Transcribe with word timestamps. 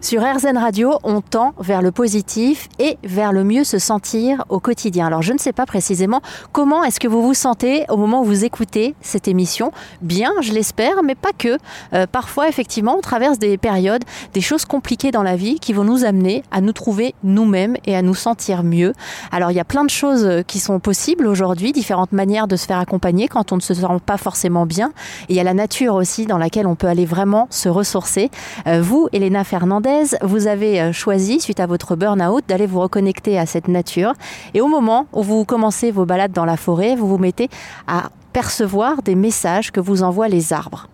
Sur 0.00 0.22
RZN 0.22 0.56
Radio, 0.56 0.92
on 1.02 1.20
tend 1.20 1.54
vers 1.58 1.82
le 1.82 1.90
positif 1.90 2.68
et 2.78 2.98
vers 3.02 3.32
le 3.32 3.42
mieux 3.42 3.64
se 3.64 3.80
sentir 3.80 4.44
au 4.48 4.60
quotidien. 4.60 5.08
Alors 5.08 5.22
je 5.22 5.32
ne 5.32 5.38
sais 5.38 5.52
pas 5.52 5.66
précisément 5.66 6.22
comment 6.52 6.84
est-ce 6.84 7.00
que 7.00 7.08
vous 7.08 7.20
vous 7.20 7.34
sentez 7.34 7.84
au 7.88 7.96
moment 7.96 8.20
où 8.20 8.24
vous 8.24 8.44
écoutez 8.44 8.94
cette 9.00 9.26
émission. 9.26 9.72
Bien, 10.00 10.30
je 10.40 10.52
l'espère, 10.52 11.02
mais 11.02 11.16
pas 11.16 11.32
que. 11.36 11.58
Euh, 11.94 12.06
parfois, 12.06 12.48
effectivement, 12.48 12.94
on 12.96 13.00
traverse 13.00 13.40
des 13.40 13.58
périodes, 13.58 14.04
des 14.34 14.40
choses 14.40 14.64
compliquées 14.64 15.10
dans 15.10 15.24
la 15.24 15.34
vie 15.34 15.58
qui 15.58 15.72
vont 15.72 15.84
nous 15.84 16.04
amener 16.04 16.44
à 16.52 16.60
nous 16.60 16.72
trouver 16.72 17.16
nous-mêmes 17.24 17.76
et 17.84 17.96
à 17.96 18.02
nous 18.02 18.14
sentir 18.14 18.62
mieux. 18.62 18.92
Alors 19.32 19.50
il 19.50 19.56
y 19.56 19.60
a 19.60 19.64
plein 19.64 19.84
de 19.84 19.90
choses 19.90 20.44
qui 20.46 20.60
sont 20.60 20.78
possibles 20.78 21.26
aujourd'hui, 21.26 21.72
différentes 21.72 22.12
manières 22.12 22.46
de 22.46 22.54
se 22.54 22.66
faire 22.66 22.78
accompagner 22.78 23.26
quand 23.26 23.50
on 23.50 23.56
ne 23.56 23.60
se 23.60 23.74
sent 23.74 23.86
pas 24.06 24.16
forcément 24.16 24.64
bien. 24.64 24.92
Et 25.28 25.32
il 25.32 25.36
y 25.36 25.40
a 25.40 25.44
la 25.44 25.54
nature 25.54 25.96
aussi 25.96 26.24
dans 26.24 26.38
laquelle 26.38 26.68
on 26.68 26.76
peut 26.76 26.86
aller 26.86 27.04
vraiment 27.04 27.48
se 27.50 27.68
ressourcer. 27.68 28.30
Euh, 28.68 28.80
vous, 28.80 29.08
Elena 29.12 29.42
Fernandez, 29.42 29.87
vous 30.22 30.46
avez 30.46 30.80
euh, 30.80 30.92
choisi, 30.92 31.40
suite 31.40 31.60
à 31.60 31.66
votre 31.66 31.96
burn-out, 31.96 32.44
d'aller 32.48 32.66
vous 32.66 32.80
reconnecter 32.80 33.38
à 33.38 33.46
cette 33.46 33.68
nature. 33.68 34.12
Et 34.54 34.60
au 34.60 34.68
moment 34.68 35.06
où 35.12 35.22
vous 35.22 35.44
commencez 35.44 35.90
vos 35.90 36.06
balades 36.06 36.32
dans 36.32 36.44
la 36.44 36.56
forêt, 36.56 36.96
vous 36.96 37.06
vous 37.06 37.18
mettez 37.18 37.48
à 37.86 38.10
percevoir 38.32 39.02
des 39.02 39.14
messages 39.14 39.70
que 39.70 39.80
vous 39.80 40.02
envoient 40.02 40.28
les 40.28 40.52
arbres. 40.52 40.88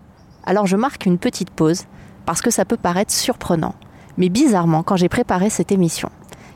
Alors 0.45 0.67
je 0.67 0.77
marque 0.77 1.07
une 1.07 1.19
petite 1.19 1.51
pause 1.51 1.85
parce 2.27 2.41
que 2.41 2.51
ça 2.51 2.65
peut 2.65 2.77
paraître 2.77 3.13
surprenant. 3.13 3.75
Mais 4.17 4.29
bizarrement, 4.29 4.83
quand 4.83 4.97
j'ai 4.97 5.09
préparé 5.09 5.51
cette 5.51 5.73
émission, 5.73 6.11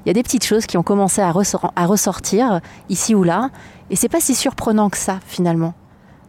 il 0.05 0.09
y 0.09 0.11
a 0.11 0.15
des 0.15 0.23
petites 0.23 0.45
choses 0.45 0.67
qui 0.67 0.79
ont 0.79 0.83
commencé 0.83 1.21
à, 1.21 1.33
ressortir 1.33 2.61
ici 2.89 3.15
ou 3.15 3.25
là, 3.25 3.51
et 3.91 3.97
c'est 3.97 4.09
pas 4.09 4.21
si 4.21 4.35
surprenant 4.35 4.89
que 4.89 4.97
ça 4.97 5.19
finalement. 5.27 5.75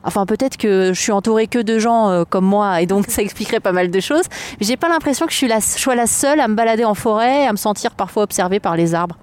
Enfin, 0.03 0.25
peut-être 0.25 0.57
que 0.57 0.93
je 0.93 0.99
suis 0.99 1.11
entourée 1.11 1.47
que 1.47 1.59
de 1.59 1.77
gens 1.77 2.09
euh, 2.09 2.23
comme 2.23 2.45
moi 2.45 2.81
et 2.81 2.85
donc 2.85 3.07
ça 3.07 3.21
expliquerait 3.21 3.59
pas 3.59 3.71
mal 3.71 3.91
de 3.91 3.99
choses. 3.99 4.25
Mais 4.59 4.65
j'ai 4.65 4.77
pas 4.77 4.89
l'impression 4.89 5.25
que 5.25 5.33
je 5.33 5.59
sois 5.61 5.95
la 5.95 6.07
seule 6.07 6.39
à 6.39 6.47
me 6.47 6.55
balader 6.55 6.85
en 6.85 6.93
forêt, 6.93 7.45
à 7.45 7.51
me 7.51 7.57
sentir 7.57 7.91
parfois 7.91 8.23
observée 8.23 8.59
par 8.59 8.75
les 8.75 8.95
arbres. 8.95 9.17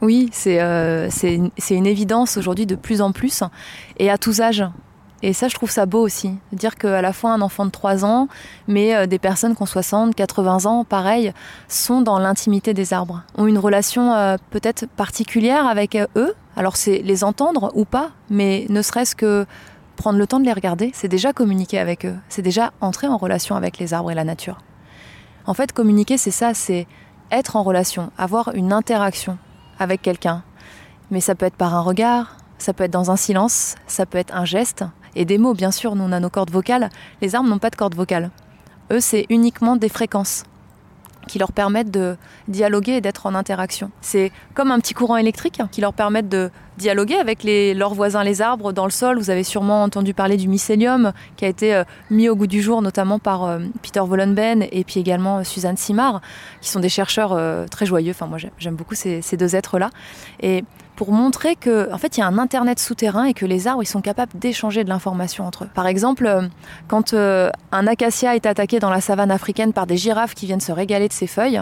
Oui, 0.00 0.30
c'est 0.32 0.60
euh, 0.60 1.08
une 1.70 1.86
évidence 1.86 2.36
aujourd'hui 2.36 2.66
de 2.66 2.74
plus 2.74 3.00
en 3.02 3.12
plus 3.12 3.42
et 3.98 4.10
à 4.10 4.18
tous 4.18 4.40
âges. 4.40 4.64
Et 5.24 5.32
ça, 5.32 5.46
je 5.46 5.54
trouve 5.54 5.70
ça 5.70 5.86
beau 5.86 6.00
aussi. 6.00 6.32
Dire 6.52 6.74
qu'à 6.74 7.00
la 7.00 7.12
fois 7.12 7.30
un 7.30 7.40
enfant 7.42 7.64
de 7.64 7.70
3 7.70 8.04
ans, 8.04 8.26
mais 8.66 8.96
euh, 8.96 9.06
des 9.06 9.20
personnes 9.20 9.54
qui 9.54 9.62
ont 9.62 9.66
60, 9.66 10.16
80 10.16 10.66
ans, 10.66 10.84
pareil, 10.84 11.32
sont 11.68 12.00
dans 12.00 12.18
l'intimité 12.18 12.74
des 12.74 12.92
arbres, 12.92 13.22
ont 13.36 13.46
une 13.46 13.58
relation 13.58 14.36
peut-être 14.50 14.86
particulière 14.88 15.66
avec 15.66 15.96
eux. 16.16 16.34
Alors 16.56 16.76
c'est 16.76 16.98
les 16.98 17.24
entendre 17.24 17.70
ou 17.74 17.84
pas, 17.84 18.10
mais 18.28 18.66
ne 18.68 18.82
serait-ce 18.82 19.14
que 19.14 19.46
prendre 19.96 20.18
le 20.18 20.26
temps 20.26 20.40
de 20.40 20.44
les 20.44 20.52
regarder, 20.52 20.90
c'est 20.94 21.08
déjà 21.08 21.32
communiquer 21.32 21.78
avec 21.78 22.04
eux, 22.04 22.16
c'est 22.28 22.42
déjà 22.42 22.72
entrer 22.80 23.06
en 23.06 23.16
relation 23.16 23.56
avec 23.56 23.78
les 23.78 23.94
arbres 23.94 24.10
et 24.10 24.14
la 24.14 24.24
nature. 24.24 24.58
En 25.46 25.54
fait, 25.54 25.72
communiquer, 25.72 26.18
c'est 26.18 26.30
ça, 26.30 26.54
c'est 26.54 26.86
être 27.30 27.56
en 27.56 27.62
relation, 27.62 28.10
avoir 28.18 28.54
une 28.54 28.72
interaction 28.72 29.38
avec 29.78 30.02
quelqu'un. 30.02 30.42
Mais 31.10 31.20
ça 31.20 31.34
peut 31.34 31.46
être 31.46 31.56
par 31.56 31.74
un 31.74 31.80
regard, 31.80 32.36
ça 32.58 32.72
peut 32.72 32.84
être 32.84 32.92
dans 32.92 33.10
un 33.10 33.16
silence, 33.16 33.74
ça 33.86 34.06
peut 34.06 34.18
être 34.18 34.34
un 34.34 34.44
geste, 34.44 34.84
et 35.14 35.24
des 35.24 35.38
mots, 35.38 35.54
bien 35.54 35.70
sûr, 35.70 35.94
nous 35.96 36.04
on 36.04 36.12
a 36.12 36.20
nos 36.20 36.30
cordes 36.30 36.50
vocales, 36.50 36.90
les 37.20 37.34
arbres 37.34 37.48
n'ont 37.48 37.58
pas 37.58 37.70
de 37.70 37.76
cordes 37.76 37.94
vocales. 37.94 38.30
Eux, 38.90 39.00
c'est 39.00 39.26
uniquement 39.30 39.76
des 39.76 39.88
fréquences 39.88 40.44
qui 41.32 41.38
leur 41.38 41.52
permettent 41.52 41.90
de 41.90 42.18
dialoguer 42.46 42.92
et 42.92 43.00
d'être 43.00 43.24
en 43.24 43.34
interaction. 43.34 43.90
C'est 44.02 44.30
comme 44.52 44.70
un 44.70 44.78
petit 44.80 44.92
courant 44.92 45.16
électrique 45.16 45.62
qui 45.70 45.80
leur 45.80 45.94
permet 45.94 46.22
de 46.22 46.50
dialoguer 46.76 47.16
avec 47.16 47.42
leurs 47.42 47.94
voisins 47.94 48.22
les 48.22 48.42
arbres 48.42 48.70
dans 48.74 48.84
le 48.84 48.90
sol. 48.90 49.18
Vous 49.18 49.30
avez 49.30 49.42
sûrement 49.42 49.82
entendu 49.82 50.12
parler 50.12 50.36
du 50.36 50.46
mycélium 50.46 51.14
qui 51.38 51.46
a 51.46 51.48
été 51.48 51.74
euh, 51.74 51.84
mis 52.10 52.28
au 52.28 52.36
goût 52.36 52.46
du 52.46 52.60
jour 52.60 52.82
notamment 52.82 53.18
par 53.18 53.44
euh, 53.44 53.60
Peter 53.80 54.00
Wollenben 54.00 54.66
et 54.70 54.84
puis 54.84 55.00
également 55.00 55.38
euh, 55.38 55.42
Suzanne 55.42 55.78
Simard 55.78 56.20
qui 56.60 56.68
sont 56.68 56.80
des 56.80 56.90
chercheurs 56.90 57.34
très 57.70 57.86
joyeux. 57.86 58.10
Enfin 58.10 58.26
moi 58.26 58.36
j'aime 58.58 58.74
beaucoup 58.74 58.94
ces, 58.94 59.22
ces 59.22 59.38
deux 59.38 59.56
êtres 59.56 59.78
là. 59.78 59.88
Et 60.42 60.64
pour 61.02 61.10
montrer 61.10 61.56
que 61.56 61.92
en 61.92 61.98
fait 61.98 62.16
il 62.16 62.20
y 62.20 62.22
a 62.22 62.28
un 62.28 62.38
internet 62.38 62.78
souterrain 62.78 63.24
et 63.24 63.34
que 63.34 63.44
les 63.44 63.66
arbres 63.66 63.82
ils 63.82 63.86
sont 63.86 64.00
capables 64.00 64.38
d'échanger 64.38 64.84
de 64.84 64.88
l'information 64.88 65.44
entre 65.44 65.64
eux. 65.64 65.68
Par 65.74 65.88
exemple, 65.88 66.26
euh, 66.26 66.42
quand 66.86 67.12
euh, 67.12 67.50
un 67.72 67.88
acacia 67.88 68.36
est 68.36 68.46
attaqué 68.46 68.78
dans 68.78 68.88
la 68.88 69.00
savane 69.00 69.32
africaine 69.32 69.72
par 69.72 69.88
des 69.88 69.96
girafes 69.96 70.36
qui 70.36 70.46
viennent 70.46 70.60
se 70.60 70.70
régaler 70.70 71.08
de 71.08 71.12
ses 71.12 71.26
feuilles, 71.26 71.60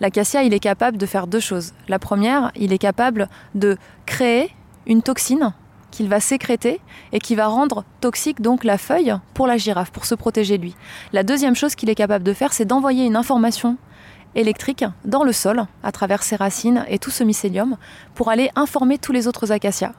l'acacia 0.00 0.42
il 0.42 0.52
est 0.52 0.60
capable 0.60 0.98
de 0.98 1.06
faire 1.06 1.26
deux 1.26 1.40
choses. 1.40 1.72
La 1.88 1.98
première, 1.98 2.52
il 2.54 2.70
est 2.74 2.78
capable 2.78 3.30
de 3.54 3.78
créer 4.04 4.50
une 4.86 5.00
toxine 5.00 5.54
qu'il 5.90 6.10
va 6.10 6.20
sécréter 6.20 6.78
et 7.12 7.18
qui 7.18 7.34
va 7.34 7.46
rendre 7.46 7.84
toxique 8.02 8.42
donc 8.42 8.62
la 8.62 8.76
feuille 8.76 9.14
pour 9.32 9.46
la 9.46 9.56
girafe, 9.56 9.90
pour 9.90 10.04
se 10.04 10.14
protéger 10.14 10.58
lui. 10.58 10.76
La 11.14 11.22
deuxième 11.22 11.54
chose 11.54 11.76
qu'il 11.76 11.88
est 11.88 11.94
capable 11.94 12.24
de 12.24 12.34
faire, 12.34 12.52
c'est 12.52 12.66
d'envoyer 12.66 13.06
une 13.06 13.16
information 13.16 13.78
électrique 14.34 14.84
dans 15.04 15.24
le 15.24 15.32
sol 15.32 15.64
à 15.82 15.92
travers 15.92 16.22
ses 16.22 16.36
racines 16.36 16.84
et 16.88 16.98
tout 16.98 17.10
ce 17.10 17.24
mycélium 17.24 17.76
pour 18.14 18.28
aller 18.28 18.50
informer 18.56 18.98
tous 18.98 19.12
les 19.12 19.28
autres 19.28 19.52
acacias, 19.52 19.92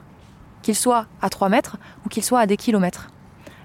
qu'ils 0.62 0.76
soient 0.76 1.06
à 1.22 1.30
3 1.30 1.50
mètres 1.50 1.78
ou 2.06 2.10
qu'ils 2.10 2.24
soient 2.24 2.40
à 2.40 2.46
des 2.46 2.58
kilomètres. 2.58 3.10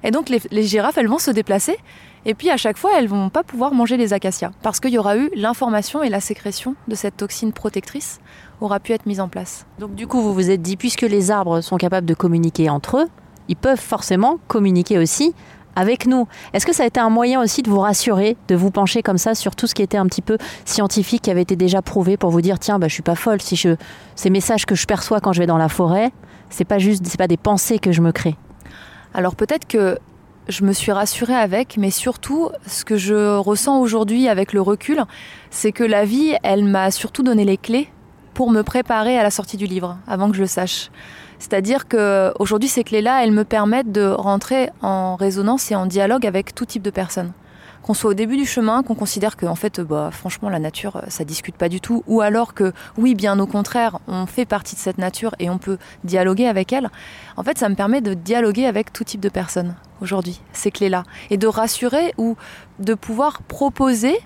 Et 0.05 0.11
donc 0.11 0.29
les, 0.29 0.63
girafes, 0.63 0.99
elles 0.99 1.09
vont 1.09 1.19
se 1.19 1.31
déplacer 1.31 1.77
et 2.25 2.35
puis 2.35 2.51
à 2.51 2.57
chaque 2.57 2.77
fois, 2.77 2.93
elles 2.97 3.09
vont 3.09 3.31
pas 3.31 3.43
pouvoir 3.43 3.73
manger 3.73 3.97
les 3.97 4.13
acacias 4.13 4.53
parce 4.63 4.81
qu'il 4.81 4.93
y 4.93 4.99
aura 4.99 5.17
eu 5.17 5.31
l'information 5.35 6.03
et 6.03 6.09
la 6.09 6.21
sécrétion 6.21 6.75
de 6.87 6.95
cette 6.95 7.17
toxine 7.17 7.53
protectrice 7.53 8.21
aura 8.61 8.81
pu 8.81 8.93
être 8.93 9.07
mise 9.07 9.21
en 9.21 9.29
place. 9.29 9.67
Donc 9.79 9.95
du 9.95 10.07
coup, 10.07 10.21
vous 10.21 10.35
vous 10.35 10.51
êtes 10.51 10.63
dit, 10.63 10.77
puisque 10.77 11.03
les 11.03 11.31
arbres 11.31 11.61
sont 11.61 11.77
capables 11.77 12.07
de 12.07 12.15
communiquer 12.15 12.71
entre 12.71 12.99
eux, 12.99 13.07
ils 13.49 13.57
peuvent 13.57 13.81
forcément 13.81 14.39
communiquer 14.47 14.99
aussi 14.99 15.35
avec 15.79 16.07
nous. 16.07 16.27
Est-ce 16.53 16.67
que 16.67 16.75
ça 16.75 16.83
a 16.83 16.87
été 16.87 16.99
un 16.99 17.09
moyen 17.09 17.41
aussi 17.41 17.63
de 17.63 17.71
vous 17.71 17.79
rassurer, 17.79 18.37
de 18.49 18.57
vous 18.57 18.73
pencher 18.73 19.01
comme 19.01 19.17
ça 19.17 19.37
sur 19.37 19.55
tout 19.55 19.69
ce 19.69 19.77
qui 19.77 19.83
était 19.83 19.97
un 19.97 20.07
petit 20.07 20.23
peu 20.23 20.37
scientifique, 20.65 21.23
qui 21.23 21.31
avait 21.31 21.43
été 21.43 21.55
déjà 21.55 21.83
prouvé 21.83 22.17
pour 22.17 22.31
vous 22.31 22.41
dire 22.41 22.59
tiens, 22.59 22.81
bah, 22.81 22.89
je 22.89 22.95
suis 22.95 23.03
pas 23.03 23.15
folle 23.15 23.41
si 23.41 23.55
je 23.55 23.77
ces 24.17 24.29
messages 24.29 24.67
que 24.67 24.75
je 24.75 24.87
perçois 24.87 25.21
quand 25.21 25.33
je 25.33 25.39
vais 25.39 25.47
dans 25.47 25.57
la 25.57 25.69
forêt, 25.69 26.11
c'est 26.51 26.65
pas 26.65 26.79
juste, 26.79 27.07
c'est 27.07 27.17
pas 27.17 27.29
des 27.29 27.37
pensées 27.37 27.79
que 27.79 27.93
je 27.93 28.01
me 28.01 28.11
crée. 28.11 28.37
Alors 29.15 29.37
peut-être 29.37 29.69
que 29.69 29.99
je 30.49 30.65
me 30.65 30.73
suis 30.73 30.91
rassurée 30.91 31.37
avec, 31.37 31.77
mais 31.77 31.91
surtout, 31.91 32.51
ce 32.67 32.85
que 32.85 32.97
je 32.97 33.37
ressens 33.37 33.79
aujourd'hui 33.79 34.29
avec 34.29 34.53
le 34.53 34.61
recul, 34.61 35.05
c'est 35.51 35.73
que 35.73 35.85
la 35.85 36.05
vie, 36.05 36.35
elle 36.43 36.65
m'a 36.65 36.91
surtout 36.91 37.23
donné 37.23 37.45
les 37.45 37.57
clés 37.57 37.89
pour 38.39 38.53
me 38.53 38.63
préparer 38.63 39.19
à 39.19 39.25
la 39.25 39.33
sortie 39.33 39.57
du 39.57 39.67
livre, 39.67 39.99
avant 40.07 40.31
que 40.31 40.37
je 40.37 40.43
le 40.43 40.47
sache. 40.47 40.93
C'est-à-dire 41.41 41.89
que 41.89 42.33
aujourd'hui, 42.39 42.69
ces 42.69 42.85
clés-là, 42.85 43.25
elles 43.25 43.33
me 43.33 43.43
permettent 43.43 43.91
de 43.91 44.07
rentrer 44.07 44.71
en 44.81 45.17
résonance 45.17 45.73
et 45.73 45.75
en 45.75 45.87
dialogue 45.87 46.25
avec 46.25 46.55
tout 46.55 46.65
type 46.65 46.83
de 46.83 46.91
personnes. 46.91 47.33
Qu'on 47.83 47.95
soit 47.95 48.11
au 48.11 48.15
début 48.15 48.37
du 48.37 48.47
chemin, 48.47 48.85
qu'on 48.85 48.95
considère 48.95 49.37
que, 49.37 49.45
en 49.45 49.57
fait, 49.57 49.81
bah, 49.81 50.11
franchement, 50.13 50.51
la 50.51 50.61
nature, 50.61 51.03
ça 51.09 51.25
discute 51.25 51.57
pas 51.57 51.69
du 51.69 51.81
tout, 51.81 52.05
ou 52.07 52.21
alors 52.21 52.55
que, 52.55 52.73
oui, 52.97 53.17
bien 53.17 53.41
au 53.41 53.47
contraire, 53.49 53.99
on 54.07 54.27
fait 54.27 54.45
partie 54.45 54.77
de 54.77 54.81
cette 54.81 54.99
nature 54.99 55.35
et 55.41 55.51
on 55.51 55.59
peut 55.59 55.79
dialoguer 56.05 56.47
avec 56.47 56.73
elle. 56.73 56.91
En 57.37 57.43
fait, 57.43 57.59
ça 57.59 57.69
me 57.69 57.75
permet 57.75 58.03
de 58.03 58.15
dialoguer 58.15 58.67
avec 58.67 58.93
tout 58.93 59.03
type 59.03 59.21
de 59.21 59.31
personnes 59.31 59.75
aujourd'hui, 60.01 60.41
ces 60.53 60.71
clés-là, 60.71 61.03
et 61.31 61.39
de 61.39 61.49
rassurer 61.49 62.15
ou 62.19 62.37
de 62.79 62.95
pouvoir 62.95 63.43
proposer 63.43 64.17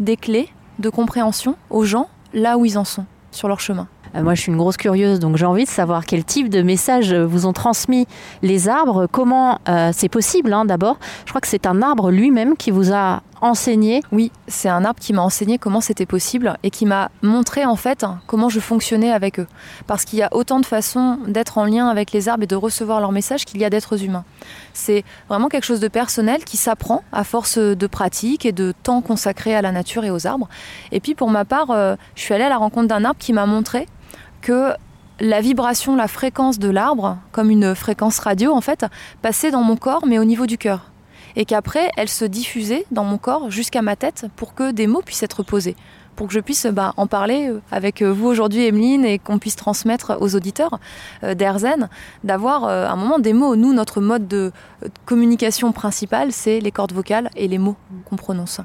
des 0.00 0.16
clés 0.16 0.48
de 0.80 0.90
compréhension 0.90 1.54
aux 1.70 1.84
gens 1.84 2.08
là 2.34 2.58
où 2.58 2.64
ils 2.64 2.76
en 2.76 2.84
sont 2.84 3.06
sur 3.30 3.48
leur 3.48 3.60
chemin. 3.60 3.88
Euh, 4.14 4.22
moi, 4.22 4.34
je 4.34 4.42
suis 4.42 4.50
une 4.50 4.58
grosse 4.58 4.76
curieuse, 4.76 5.20
donc 5.20 5.36
j'ai 5.36 5.46
envie 5.46 5.64
de 5.64 5.70
savoir 5.70 6.04
quel 6.04 6.24
type 6.24 6.48
de 6.48 6.62
message 6.62 7.14
vous 7.14 7.46
ont 7.46 7.52
transmis 7.52 8.06
les 8.42 8.68
arbres, 8.68 9.06
comment 9.10 9.60
euh, 9.68 9.90
c'est 9.94 10.08
possible 10.08 10.52
hein, 10.52 10.64
d'abord. 10.64 10.98
Je 11.24 11.30
crois 11.30 11.40
que 11.40 11.48
c'est 11.48 11.66
un 11.66 11.82
arbre 11.82 12.10
lui-même 12.10 12.56
qui 12.56 12.70
vous 12.70 12.92
a 12.92 13.22
enseigné 13.40 14.02
Oui, 14.12 14.30
c'est 14.48 14.68
un 14.68 14.84
arbre 14.84 15.00
qui 15.00 15.12
m'a 15.12 15.22
enseigné 15.22 15.58
comment 15.58 15.80
c'était 15.80 16.06
possible 16.06 16.56
et 16.62 16.70
qui 16.70 16.86
m'a 16.86 17.10
montré 17.22 17.64
en 17.64 17.76
fait 17.76 18.04
comment 18.26 18.48
je 18.48 18.60
fonctionnais 18.60 19.10
avec 19.10 19.38
eux. 19.38 19.46
Parce 19.86 20.04
qu'il 20.04 20.18
y 20.18 20.22
a 20.22 20.28
autant 20.32 20.60
de 20.60 20.66
façons 20.66 21.18
d'être 21.26 21.58
en 21.58 21.64
lien 21.64 21.88
avec 21.88 22.12
les 22.12 22.28
arbres 22.28 22.44
et 22.44 22.46
de 22.46 22.56
recevoir 22.56 23.00
leurs 23.00 23.12
messages 23.12 23.44
qu'il 23.44 23.60
y 23.60 23.64
a 23.64 23.70
d'êtres 23.70 24.02
humains. 24.04 24.24
C'est 24.72 25.04
vraiment 25.28 25.48
quelque 25.48 25.64
chose 25.64 25.80
de 25.80 25.88
personnel 25.88 26.44
qui 26.44 26.56
s'apprend 26.56 27.02
à 27.12 27.24
force 27.24 27.58
de 27.58 27.86
pratique 27.86 28.46
et 28.46 28.52
de 28.52 28.72
temps 28.82 29.00
consacré 29.00 29.54
à 29.54 29.62
la 29.62 29.72
nature 29.72 30.04
et 30.04 30.10
aux 30.10 30.26
arbres. 30.26 30.48
Et 30.92 31.00
puis 31.00 31.14
pour 31.14 31.30
ma 31.30 31.44
part, 31.44 31.70
euh, 31.70 31.96
je 32.14 32.22
suis 32.22 32.34
allée 32.34 32.44
à 32.44 32.48
la 32.48 32.58
rencontre 32.58 32.88
d'un 32.88 33.04
arbre 33.04 33.18
qui 33.18 33.32
m'a 33.32 33.46
montré 33.46 33.86
que 34.42 34.72
la 35.20 35.40
vibration, 35.40 35.96
la 35.96 36.08
fréquence 36.08 36.58
de 36.58 36.70
l'arbre, 36.70 37.18
comme 37.32 37.50
une 37.50 37.74
fréquence 37.74 38.18
radio 38.18 38.52
en 38.52 38.62
fait, 38.62 38.86
passait 39.20 39.50
dans 39.50 39.62
mon 39.62 39.76
corps 39.76 40.06
mais 40.06 40.18
au 40.18 40.24
niveau 40.24 40.46
du 40.46 40.56
cœur 40.56 40.89
et 41.36 41.44
qu'après, 41.44 41.90
elle 41.96 42.08
se 42.08 42.24
diffusait 42.24 42.86
dans 42.90 43.04
mon 43.04 43.18
corps 43.18 43.50
jusqu'à 43.50 43.82
ma 43.82 43.96
tête 43.96 44.26
pour 44.36 44.54
que 44.54 44.72
des 44.72 44.86
mots 44.86 45.02
puissent 45.02 45.22
être 45.22 45.42
posés, 45.42 45.76
pour 46.16 46.26
que 46.26 46.32
je 46.32 46.40
puisse 46.40 46.66
bah, 46.66 46.92
en 46.96 47.06
parler 47.06 47.48
euh, 47.48 47.60
avec 47.70 48.02
euh, 48.02 48.12
vous 48.12 48.26
aujourd'hui, 48.26 48.66
Emeline, 48.66 49.04
et 49.04 49.18
qu'on 49.18 49.38
puisse 49.38 49.56
transmettre 49.56 50.16
aux 50.20 50.34
auditeurs 50.34 50.78
euh, 51.22 51.34
d'Erzen, 51.34 51.88
d'avoir 52.24 52.64
un 52.64 52.96
moment 52.96 53.18
des 53.18 53.32
mots. 53.32 53.56
Nous, 53.56 53.72
notre 53.72 54.00
mode 54.00 54.28
de 54.28 54.52
communication 55.06 55.72
principal, 55.72 56.32
c'est 56.32 56.60
les 56.60 56.70
cordes 56.70 56.92
vocales 56.92 57.30
et 57.36 57.48
les 57.48 57.58
mots 57.58 57.76
qu'on 58.04 58.16
prononce. 58.16 58.60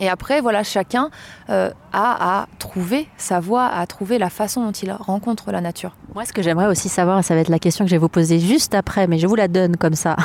Et 0.00 0.08
après, 0.08 0.40
voilà, 0.40 0.62
chacun 0.62 1.10
euh, 1.48 1.70
a 1.96 2.42
à 2.42 2.46
trouver 2.58 3.08
sa 3.16 3.40
voie, 3.40 3.66
à 3.66 3.86
trouver 3.86 4.18
la 4.18 4.28
façon 4.28 4.62
dont 4.62 4.72
il 4.72 4.92
rencontre 4.92 5.50
la 5.50 5.62
nature. 5.62 5.96
Moi, 6.14 6.26
ce 6.26 6.32
que 6.32 6.42
j'aimerais 6.42 6.66
aussi 6.66 6.90
savoir, 6.90 7.24
ça 7.24 7.34
va 7.34 7.40
être 7.40 7.48
la 7.48 7.58
question 7.58 7.84
que 7.84 7.90
je 7.90 7.94
vais 7.94 8.00
vous 8.00 8.10
poser 8.10 8.38
juste 8.38 8.74
après, 8.74 9.06
mais 9.06 9.18
je 9.18 9.26
vous 9.26 9.34
la 9.34 9.48
donne 9.48 9.76
comme 9.76 9.94
ça, 9.94 10.16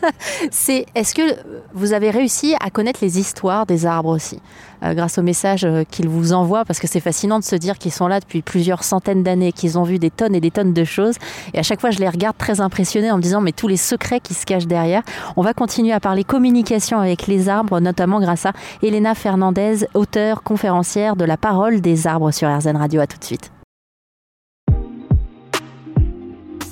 c'est 0.50 0.86
est-ce 0.94 1.14
que 1.14 1.36
vous 1.74 1.92
avez 1.92 2.10
réussi 2.10 2.54
à 2.60 2.70
connaître 2.70 3.00
les 3.02 3.18
histoires 3.18 3.66
des 3.66 3.86
arbres 3.86 4.10
aussi 4.10 4.40
euh, 4.84 4.94
grâce 4.94 5.18
aux 5.18 5.22
messages 5.22 5.64
euh, 5.64 5.84
qu'ils 5.90 6.08
vous 6.08 6.32
envoient, 6.32 6.64
parce 6.64 6.78
que 6.78 6.86
c'est 6.86 7.00
fascinant 7.00 7.38
de 7.38 7.44
se 7.44 7.56
dire 7.56 7.78
qu'ils 7.78 7.92
sont 7.92 8.06
là 8.06 8.20
depuis 8.20 8.42
plusieurs 8.42 8.84
centaines 8.84 9.22
d'années, 9.22 9.52
qu'ils 9.52 9.78
ont 9.78 9.82
vu 9.82 9.98
des 9.98 10.10
tonnes 10.10 10.34
et 10.34 10.40
des 10.40 10.50
tonnes 10.50 10.74
de 10.74 10.84
choses. 10.84 11.16
Et 11.54 11.58
à 11.58 11.62
chaque 11.62 11.80
fois, 11.80 11.90
je 11.90 11.98
les 11.98 12.08
regarde 12.08 12.36
très 12.36 12.60
impressionnés 12.60 13.10
en 13.10 13.16
me 13.16 13.22
disant, 13.22 13.40
mais 13.40 13.52
tous 13.52 13.68
les 13.68 13.76
secrets 13.76 14.20
qui 14.20 14.34
se 14.34 14.44
cachent 14.44 14.66
derrière. 14.66 15.02
On 15.36 15.42
va 15.42 15.54
continuer 15.54 15.92
à 15.92 16.00
parler 16.00 16.24
communication 16.24 17.00
avec 17.00 17.26
les 17.26 17.48
arbres, 17.48 17.80
notamment 17.80 18.20
grâce 18.20 18.46
à 18.46 18.52
Elena 18.82 19.14
Fernandez, 19.14 19.86
auteure, 19.94 20.42
conférencière 20.42 21.15
de 21.16 21.24
la 21.24 21.36
parole 21.36 21.80
des 21.80 22.06
arbres 22.06 22.30
sur 22.30 22.48
RZN 22.48 22.76
Radio. 22.76 23.00
À 23.00 23.06
tout 23.06 23.18
de 23.18 23.24
suite. 23.24 23.50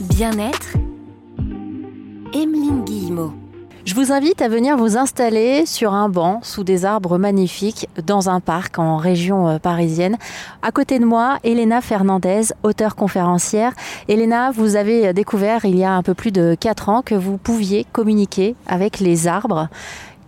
Bien-être, 0.00 0.76
Emeline 2.32 2.85
Guillemot. 2.85 3.32
Je 3.85 3.94
vous 3.94 4.12
invite 4.12 4.41
à 4.41 4.49
venir 4.49 4.79
vous 4.79 4.96
installer 4.96 5.67
sur 5.67 5.93
un 5.93 6.08
banc 6.08 6.41
sous 6.43 6.64
des 6.64 6.87
arbres 6.87 7.19
magnifiques 7.19 7.87
dans 8.06 8.31
un 8.31 8.41
parc 8.41 8.79
en 8.79 8.96
région 8.96 9.46
euh, 9.46 9.58
parisienne. 9.58 10.17
À 10.62 10.73
côté 10.73 10.99
de 10.99 11.05
moi, 11.05 11.38
Elena 11.44 11.82
Fernandez, 11.82 12.44
auteure 12.62 12.97
conférencière. 12.97 13.73
Elena, 14.08 14.52
vous 14.52 14.76
avez 14.76 15.12
découvert 15.12 15.67
il 15.67 15.76
y 15.76 15.85
a 15.85 15.93
un 15.93 16.02
peu 16.02 16.14
plus 16.14 16.32
de 16.32 16.56
4 16.58 16.88
ans 16.88 17.02
que 17.02 17.14
vous 17.14 17.37
pouviez 17.37 17.85
communiquer 17.93 18.56
avec 18.67 19.00
les 19.00 19.29
arbres. 19.29 19.69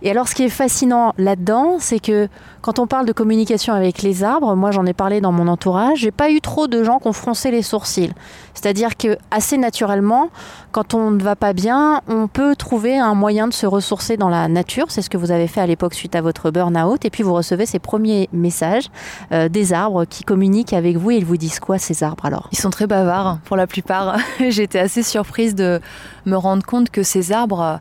Et 0.01 0.11
alors, 0.11 0.27
ce 0.27 0.35
qui 0.35 0.43
est 0.43 0.49
fascinant 0.49 1.13
là-dedans, 1.17 1.77
c'est 1.79 1.99
que 1.99 2.27
quand 2.61 2.79
on 2.79 2.85
parle 2.85 3.05
de 3.05 3.13
communication 3.13 3.73
avec 3.73 4.01
les 4.01 4.23
arbres, 4.23 4.55
moi 4.55 4.71
j'en 4.71 4.85
ai 4.85 4.93
parlé 4.93 5.21
dans 5.21 5.31
mon 5.31 5.47
entourage, 5.47 5.99
j'ai 5.99 6.11
pas 6.11 6.29
eu 6.29 6.41
trop 6.41 6.67
de 6.67 6.83
gens 6.83 6.99
qui 6.99 7.07
ont 7.07 7.13
froncé 7.13 7.49
les 7.49 7.61
sourcils. 7.61 8.13
C'est-à-dire 8.53 8.95
que 8.95 9.17
assez 9.31 9.57
naturellement, 9.57 10.29
quand 10.71 10.93
on 10.93 11.11
ne 11.11 11.21
va 11.21 11.35
pas 11.35 11.53
bien, 11.53 12.01
on 12.07 12.27
peut 12.27 12.55
trouver 12.55 12.97
un 12.97 13.15
moyen 13.15 13.47
de 13.47 13.53
se 13.53 13.65
ressourcer 13.65 14.17
dans 14.17 14.29
la 14.29 14.47
nature. 14.47 14.85
C'est 14.89 15.01
ce 15.01 15.09
que 15.09 15.17
vous 15.17 15.31
avez 15.31 15.47
fait 15.47 15.61
à 15.61 15.67
l'époque 15.67 15.93
suite 15.93 16.15
à 16.15 16.21
votre 16.21 16.51
burn-out. 16.51 17.05
Et 17.05 17.09
puis 17.09 17.23
vous 17.23 17.33
recevez 17.33 17.65
ces 17.65 17.79
premiers 17.79 18.29
messages 18.33 18.89
euh, 19.31 19.49
des 19.49 19.73
arbres 19.73 20.05
qui 20.05 20.23
communiquent 20.23 20.73
avec 20.73 20.97
vous 20.97 21.11
et 21.11 21.15
ils 21.15 21.25
vous 21.25 21.37
disent 21.37 21.59
quoi 21.59 21.77
ces 21.79 22.03
arbres 22.03 22.25
alors? 22.25 22.49
Ils 22.51 22.59
sont 22.59 22.69
très 22.69 22.85
bavards 22.85 23.39
pour 23.45 23.55
la 23.55 23.65
plupart. 23.65 24.17
J'étais 24.49 24.79
assez 24.79 25.03
surprise 25.03 25.55
de 25.55 25.79
me 26.25 26.35
rendre 26.35 26.65
compte 26.65 26.89
que 26.89 27.01
ces 27.01 27.31
arbres 27.31 27.79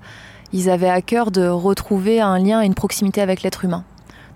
ils 0.56 0.70
avaient 0.70 0.88
à 0.88 1.02
cœur 1.02 1.30
de 1.30 1.46
retrouver 1.46 2.20
un 2.20 2.38
lien 2.38 2.62
et 2.62 2.66
une 2.66 2.74
proximité 2.74 3.20
avec 3.20 3.42
l'être 3.42 3.64
humain. 3.64 3.84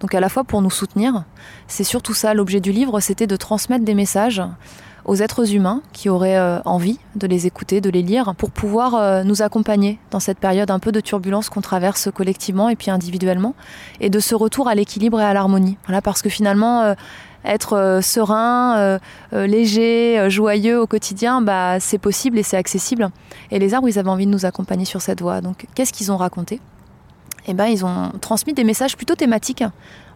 Donc 0.01 0.15
à 0.15 0.21
la 0.21 0.29
fois 0.29 0.45
pour 0.45 0.61
nous 0.61 0.71
soutenir, 0.71 1.25
c'est 1.67 1.85
surtout 1.85 2.13
ça 2.13 2.35
l'objet 2.35 2.61
du 2.61 2.73
livre, 2.73 3.01
c'était 3.01 3.27
de 3.27 3.37
transmettre 3.37 3.85
des 3.85 3.95
messages 3.95 4.43
aux 5.07 5.17
êtres 5.17 5.55
humains 5.55 5.81
qui 5.95 6.11
auraient 6.11 6.37
euh, 6.37 6.61
envie 6.67 6.99
de 7.17 7.27
les 7.27 7.47
écouter, 7.47 7.81
de 7.81 7.89
les 7.89 8.03
lire, 8.03 8.35
pour 8.37 8.51
pouvoir 8.51 8.95
euh, 8.95 9.25
nous 9.25 9.41
accompagner 9.41 9.99
dans 10.11 10.21
cette 10.21 10.39
période 10.39 10.71
un 10.71 10.79
peu 10.79 10.93
de 10.93 11.01
turbulence 11.01 11.49
qu'on 11.49 11.63
traverse 11.63 12.11
collectivement 12.15 12.69
et 12.69 12.77
puis 12.77 12.91
individuellement, 12.91 13.55
et 14.01 14.11
de 14.11 14.21
ce 14.21 14.35
retour 14.35 14.69
à 14.69 14.75
l'équilibre 14.75 15.21
et 15.21 15.25
à 15.25 15.33
l'harmonie. 15.33 15.79
Voilà, 15.87 16.03
parce 16.03 16.21
que 16.21 16.29
finalement, 16.29 16.83
euh, 16.83 16.95
être 17.45 18.01
serein, 18.03 18.99
léger, 19.33 20.29
joyeux 20.29 20.81
au 20.81 20.87
quotidien, 20.87 21.41
bah, 21.41 21.81
c'est 21.81 21.99
possible 21.99 22.39
et 22.39 22.43
c'est 22.43 22.57
accessible. 22.57 23.11
Et 23.51 23.59
les 23.59 23.75
arbres, 23.75 23.89
ils 23.89 23.99
avaient 23.99 24.11
envie 24.11 24.27
de 24.27 24.31
nous 24.31 24.47
accompagner 24.47 24.85
sur 24.85 25.01
cette 25.01 25.21
voie. 25.21 25.41
Donc, 25.41 25.67
qu'est-ce 25.75 25.93
qu'ils 25.93 26.13
ont 26.13 26.17
raconté? 26.17 26.61
Eh 27.47 27.55
ben, 27.55 27.67
ils 27.67 27.85
ont 27.85 28.13
transmis 28.21 28.53
des 28.53 28.65
messages 28.65 28.97
plutôt 28.97 29.15
thématiques 29.15 29.65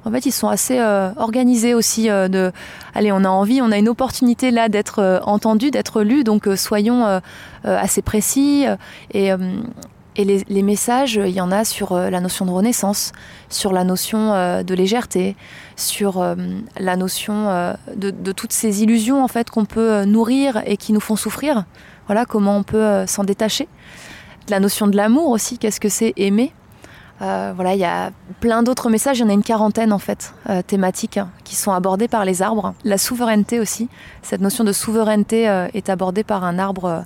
en 0.05 0.11
fait, 0.11 0.26
ils 0.26 0.32
sont 0.32 0.49
assez 0.49 0.79
euh, 0.79 1.11
organisés 1.17 1.75
aussi. 1.75 2.11
Euh, 2.11 2.29
de, 2.29 2.53
allez, 2.94 3.11
on 3.11 3.25
a 3.25 3.29
envie, 3.29 3.62
on 3.62 3.71
a 3.71 3.79
une 3.79 3.88
opportunité 3.88 4.50
là 4.50 4.69
d'être 4.69 4.99
euh, 4.99 5.19
entendu, 5.23 5.71
d'être 5.71 6.03
lu, 6.03 6.25
donc 6.25 6.49
soyons 6.56 7.21
assez 7.65 8.03
précis. 8.03 8.67
Et 10.16 10.25
les, 10.25 10.62
messages, 10.62 11.14
il 11.16 11.32
y 11.32 11.40
en 11.40 11.50
a 11.50 11.64
sur 11.64 11.94
la 11.96 12.20
notion 12.20 12.46
de 12.46 12.50
renaissance, 12.50 13.12
sur 13.49 13.72
la 13.72 13.84
notion 13.84 14.62
de 14.62 14.75
légèreté, 14.75 15.37
sur 15.76 16.25
la 16.78 16.96
notion 16.96 17.75
de, 17.96 18.32
toutes 18.32 18.52
ces 18.52 18.82
illusions 18.82 19.25
en 19.25 19.28
fait 19.28 19.50
qu'on 19.50 19.64
peut 19.64 20.05
nourrir 20.05 20.62
et 20.66 20.76
qui 20.76 20.93
nous 20.93 21.00
font 21.00 21.16
souffrir. 21.16 21.64
Voilà 22.06 22.26
comment 22.26 22.56
on 22.56 22.62
peut 22.62 23.06
s'en 23.06 23.25
détacher. 23.25 23.66
La 24.49 24.61
notion 24.61 24.87
de 24.87 24.96
l'amour 24.96 25.31
aussi, 25.31 25.58
qu'est-ce 25.58 25.81
que 25.81 25.88
c'est 25.88 26.12
aimer? 26.16 26.52
Euh, 27.22 27.52
voilà, 27.55 27.75
il 27.75 27.81
y 27.81 27.84
a 27.84 28.11
plein 28.40 28.62
d'autres 28.62 28.90
messages, 28.90 29.19
il 29.19 29.22
y 29.22 29.25
en 29.25 29.28
a 29.28 29.32
une 29.32 29.44
quarantaine 29.44 29.93
en 29.93 29.99
fait, 29.99 30.34
euh, 30.50 30.62
thématiques 30.62 31.20
qui 31.44 31.55
sont 31.55 31.72
abordées 31.72 32.08
par 32.08 32.25
les 32.25 32.43
arbres. 32.43 32.75
La 32.84 32.99
souveraineté 32.99 33.61
aussi, 33.61 33.88
cette 34.22 34.40
notion 34.40 34.64
de 34.64 34.72
souveraineté 34.72 35.49
euh, 35.49 35.69
est 35.75 35.88
abordée 35.88 36.25
par 36.25 36.44
un 36.44 36.58
arbre 36.58 37.05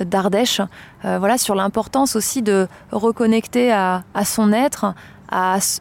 d'Ardèche. 0.00 0.60
voilà, 1.02 1.38
sur 1.38 1.54
l'importance 1.54 2.16
aussi 2.16 2.42
de 2.42 2.68
reconnecter 2.90 3.72
à, 3.72 4.04
à 4.14 4.24
son 4.24 4.52
être, 4.52 4.94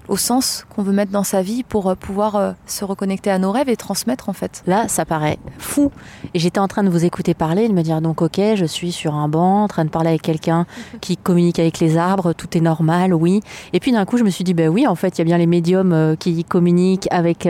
au 0.08 0.18
sens 0.18 0.66
qu'on 0.70 0.82
veut 0.82 0.94
mettre 0.94 1.12
dans 1.12 1.24
sa 1.24 1.42
vie 1.42 1.64
pour 1.64 1.90
euh, 1.90 1.96
pouvoir 1.96 2.36
euh, 2.36 2.52
se 2.66 2.86
reconnecter 2.86 3.30
à 3.30 3.40
nos 3.40 3.52
rêves 3.52 3.70
et 3.70 3.76
transmettre 3.76 4.30
en 4.30 4.34
fait. 4.34 4.64
Là, 4.66 4.88
ça 4.88 5.06
paraît 5.06 5.38
fou. 5.58 5.92
Et 6.34 6.40
j'étais 6.40 6.60
en 6.60 6.68
train 6.68 6.84
de 6.84 6.90
vous 6.90 7.06
écouter 7.06 7.34
parler, 7.34 7.68
de 7.68 7.74
me 7.74 7.82
dire 7.82 8.02
donc 8.02 8.22
ok, 8.22 8.40
je 8.56 8.66
suis 8.66 8.92
sur 8.92 9.16
un 9.16 9.28
banc, 9.28 9.64
en 9.64 9.68
train 9.68 9.86
de 9.86 9.90
parler 9.90 10.10
avec 10.10 10.22
quelqu'un 10.22 10.66
qui 11.02 11.18
communique 11.18 11.60
avec 11.60 11.80
les 11.80 11.98
arbres, 11.98 12.34
tout 12.34 12.58
est 12.58 12.62
normal, 12.62 13.14
oui. 13.14 13.42
Et 13.74 13.80
puis 13.80 13.92
d'un 13.92 14.06
coup, 14.06 14.18
je 14.18 14.24
me 14.24 14.30
suis 14.30 14.44
dit 14.44 14.54
ben 14.54 14.70
oui, 14.70 14.88
en 14.88 14.96
fait, 14.96 15.18
il 15.18 15.20
y 15.20 15.22
a 15.22 15.26
bien 15.26 15.38
les 15.38 15.48
médiums 15.48 15.94
euh, 15.94 16.16
qui 16.16 16.44
communiquent 16.44 17.08
avec 17.12 17.48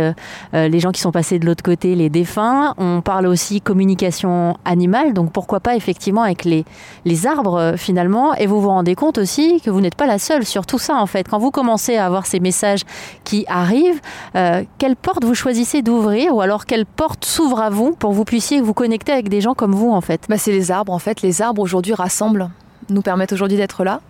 les 0.54 0.80
gens 0.80 0.92
qui 0.92 1.02
sont 1.02 1.12
passés 1.12 1.40
de 1.40 1.46
l'autre 1.46 1.64
côté, 1.64 1.96
les 1.96 2.10
défunts. 2.10 2.74
On 2.78 3.02
parle 3.02 3.28
aussi 3.28 3.62
communication 3.62 4.58
animale, 4.66 5.14
donc 5.14 5.32
pourquoi 5.32 5.60
pas 5.60 5.76
effectivement 5.76 6.24
avec 6.24 6.46
les, 6.46 6.66
les 7.06 7.28
arbres 7.28 7.74
finalement. 7.78 8.34
Et 8.36 8.48
vous 8.48 8.62
vous 8.62 8.70
rendez 8.70 8.96
compte 8.96 9.18
aussi 9.18 9.62
que 9.62 9.70
vous 9.70 9.82
n'êtes 9.82 9.96
pas 9.96 10.08
la 10.08 10.20
seule 10.20 10.46
sur 10.46 10.66
tout 10.66 10.80
ça 10.80 10.96
en 10.96 11.06
fait. 11.06 11.28
Quand 11.28 11.40
vous 11.40 11.52
commencez 11.52 11.91
à 11.98 12.06
avoir 12.06 12.26
ces 12.26 12.40
messages 12.40 12.82
qui 13.24 13.46
arrivent, 13.48 14.02
euh, 14.36 14.64
quelle 14.78 14.96
porte 14.96 15.24
vous 15.24 15.36
choisissez 15.36 15.82
d'ouvrir 15.82 16.36
ou 16.36 16.42
alors 16.42 16.66
quelle 16.66 16.86
porte 16.86 17.26
s'ouvre 17.26 17.62
à 17.62 17.70
vous 17.70 17.92
pour 17.92 18.12
que 18.12 18.16
vous 18.16 18.26
puissiez 18.26 18.62
vous 18.62 18.74
connecter 18.74 19.12
avec 19.12 19.30
des 19.30 19.42
gens 19.42 19.54
comme 19.54 19.74
vous 19.74 19.92
en 19.92 20.02
fait? 20.02 20.26
Bah, 20.30 20.38
C'est 20.38 20.52
les 20.52 20.72
arbres 20.72 20.94
en 20.94 21.00
fait. 21.00 21.22
Les 21.22 21.42
arbres 21.42 21.62
aujourd'hui 21.62 21.94
rassemblent, 21.94 22.50
nous 22.90 23.02
permettent 23.02 23.34
aujourd'hui 23.34 23.58
d'être 23.58 23.84
là. 23.84 24.02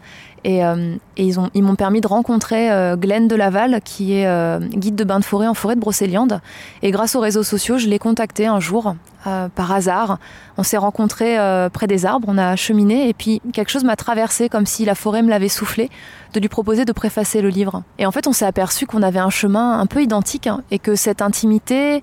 Et, 0.43 0.65
euh, 0.65 0.95
ils, 1.17 1.39
ont, 1.39 1.49
ils 1.53 1.63
m'ont 1.63 1.75
permis 1.75 2.01
de 2.01 2.07
rencontrer 2.07 2.71
euh, 2.71 2.95
Glenn 2.95 3.27
de 3.27 3.35
Laval, 3.35 3.79
qui 3.83 4.13
est 4.13 4.27
euh, 4.27 4.59
guide 4.59 4.95
de 4.95 5.03
bain 5.03 5.19
de 5.19 5.25
forêt 5.25 5.47
en 5.47 5.53
forêt 5.53 5.75
de 5.75 5.79
Brocéliande. 5.79 6.41
Et 6.81 6.91
grâce 6.91 7.15
aux 7.15 7.19
réseaux 7.19 7.43
sociaux, 7.43 7.77
je 7.77 7.87
l'ai 7.87 7.99
contacté 7.99 8.47
un 8.47 8.59
jour, 8.59 8.95
par 9.23 9.71
hasard. 9.71 10.17
On 10.57 10.63
s'est 10.63 10.77
rencontrés 10.77 11.37
près 11.71 11.85
des 11.85 12.07
arbres, 12.07 12.27
on 12.27 12.39
a 12.39 12.55
cheminé, 12.55 13.07
et 13.07 13.13
puis 13.13 13.39
quelque 13.53 13.69
chose 13.69 13.83
m'a 13.83 13.95
traversé, 13.95 14.49
comme 14.49 14.65
si 14.65 14.83
la 14.83 14.95
forêt 14.95 15.21
me 15.21 15.29
l'avait 15.29 15.47
soufflé, 15.47 15.91
de 16.33 16.39
lui 16.39 16.49
proposer 16.49 16.85
de 16.85 16.91
préfacer 16.91 17.41
le 17.41 17.49
livre. 17.49 17.83
Et 17.99 18.07
en 18.07 18.11
fait, 18.11 18.25
on 18.25 18.33
s'est 18.33 18.47
aperçu 18.47 18.87
qu'on 18.87 19.03
avait 19.03 19.19
un 19.19 19.29
chemin 19.29 19.79
un 19.79 19.85
peu 19.85 20.01
identique, 20.01 20.47
hein, 20.47 20.63
et 20.71 20.79
que 20.79 20.95
cette 20.95 21.21
intimité, 21.21 22.01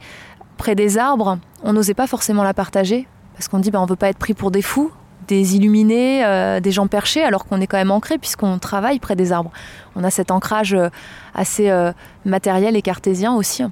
près 0.59 0.77
des 0.77 0.97
arbres, 0.97 1.39
on 1.65 1.73
n'osait 1.73 1.95
pas 1.95 2.07
forcément 2.07 2.45
la 2.45 2.55
partager, 2.55 3.09
parce 3.35 3.49
qu'on 3.49 3.59
dit, 3.59 3.73
bah, 3.73 3.81
on 3.81 3.87
veut 3.87 3.97
pas 3.97 4.11
être 4.11 4.19
pris 4.19 4.35
pour 4.35 4.53
des 4.53 4.63
fous, 4.63 4.93
des 5.29 5.57
illuminés, 5.57 6.25
euh, 6.25 6.59
des 6.59 6.73
gens 6.73 6.89
perchés, 6.89 7.23
alors 7.23 7.47
qu'on 7.47 7.61
est 7.61 7.67
quand 7.67 7.77
même 7.77 7.91
ancré 7.91 8.19
puisqu'on 8.19 8.59
travaille 8.59 8.99
près 8.99 9.15
des 9.15 9.31
arbres. 9.31 9.53
On 9.95 10.03
a 10.03 10.11
cet 10.11 10.31
ancrage 10.31 10.75
euh, 10.75 10.89
assez 11.35 11.71
euh, 11.71 11.93
matériel 12.25 12.75
et 12.75 12.83
cartésien 12.83 13.35
aussi. 13.35 13.63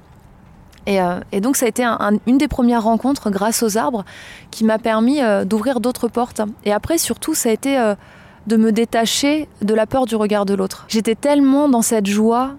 Et, 0.89 1.41
donc 1.41 1.57
ça 1.57 1.65
a 1.65 1.67
été 1.67 1.83
une 2.27 2.37
des 2.37 2.47
premières 2.47 2.83
rencontres 2.83 3.29
grâce 3.29 3.61
aux 3.61 3.77
arbres 3.77 4.05
qui 4.51 4.63
m'a 4.63 4.79
permis 4.79 5.19
d'ouvrir 5.43 5.81
d'autres 5.81 6.07
portes. 6.07 6.41
Et 6.63 6.71
après 6.71 6.97
surtout 6.97 7.33
ça 7.33 7.49
a 7.49 7.51
été 7.51 7.77
de 8.47 8.55
me 8.55 8.71
détacher 8.71 9.49
de 9.61 9.73
la 9.73 9.85
peur 9.85 10.05
du 10.05 10.15
regard 10.15 10.45
de 10.45 10.53
l'autre. 10.53 10.85
J'étais 10.87 11.15
tellement 11.15 11.67
dans 11.67 11.81
cette 11.81 12.05
joie 12.05 12.51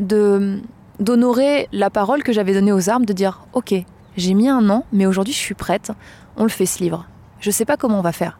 de 0.00 0.58
d'honorer 0.98 1.68
la 1.70 1.88
parole 1.88 2.24
que 2.24 2.32
j'avais 2.32 2.54
donnée 2.54 2.72
aux 2.72 2.90
arbres, 2.90 3.06
de 3.06 3.12
dire 3.12 3.46
ok, 3.52 3.72
j'ai 4.16 4.34
mis 4.34 4.48
un 4.48 4.68
an, 4.68 4.84
mais 4.92 5.06
aujourd'hui 5.06 5.32
je 5.32 5.38
suis 5.38 5.54
prête, 5.54 5.92
on 6.36 6.42
le 6.42 6.48
fait 6.48 6.66
ce 6.66 6.82
livre. 6.82 7.06
Je 7.38 7.52
sais 7.52 7.64
pas 7.64 7.76
comment 7.76 8.00
on 8.00 8.02
va 8.02 8.10
faire 8.10 8.36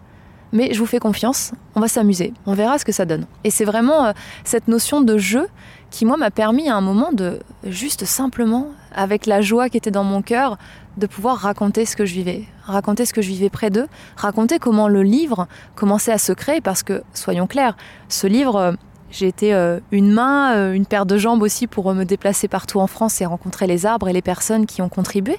mais 0.56 0.72
je 0.72 0.78
vous 0.78 0.86
fais 0.86 0.98
confiance, 0.98 1.52
on 1.74 1.80
va 1.80 1.88
s'amuser, 1.88 2.32
on 2.46 2.54
verra 2.54 2.78
ce 2.78 2.84
que 2.84 2.92
ça 2.92 3.04
donne. 3.04 3.26
Et 3.44 3.50
c'est 3.50 3.66
vraiment 3.66 4.06
euh, 4.06 4.12
cette 4.42 4.68
notion 4.68 5.02
de 5.02 5.18
jeu 5.18 5.46
qui, 5.90 6.06
moi, 6.06 6.16
m'a 6.16 6.30
permis 6.30 6.68
à 6.68 6.76
un 6.76 6.80
moment 6.80 7.12
de 7.12 7.40
juste 7.64 8.06
simplement, 8.06 8.68
avec 8.94 9.26
la 9.26 9.42
joie 9.42 9.68
qui 9.68 9.76
était 9.76 9.90
dans 9.90 10.02
mon 10.02 10.22
cœur, 10.22 10.56
de 10.96 11.06
pouvoir 11.06 11.36
raconter 11.36 11.84
ce 11.84 11.94
que 11.94 12.06
je 12.06 12.14
vivais, 12.14 12.44
raconter 12.64 13.04
ce 13.04 13.12
que 13.12 13.20
je 13.20 13.28
vivais 13.28 13.50
près 13.50 13.68
d'eux, 13.68 13.86
raconter 14.16 14.58
comment 14.58 14.88
le 14.88 15.02
livre 15.02 15.46
commençait 15.74 16.12
à 16.12 16.18
se 16.18 16.32
créer, 16.32 16.62
parce 16.62 16.82
que, 16.82 17.02
soyons 17.12 17.46
clairs, 17.46 17.76
ce 18.08 18.26
livre, 18.26 18.56
euh, 18.56 18.72
j'ai 19.10 19.28
été 19.28 19.54
euh, 19.54 19.80
une 19.92 20.12
main, 20.12 20.54
euh, 20.54 20.72
une 20.72 20.86
paire 20.86 21.06
de 21.06 21.16
jambes 21.16 21.42
aussi 21.42 21.66
pour 21.66 21.92
me 21.94 22.04
déplacer 22.04 22.48
partout 22.48 22.80
en 22.80 22.86
France 22.86 23.20
et 23.20 23.26
rencontrer 23.26 23.66
les 23.66 23.86
arbres 23.86 24.08
et 24.08 24.12
les 24.12 24.22
personnes 24.22 24.66
qui 24.66 24.82
ont 24.82 24.88
contribué. 24.88 25.36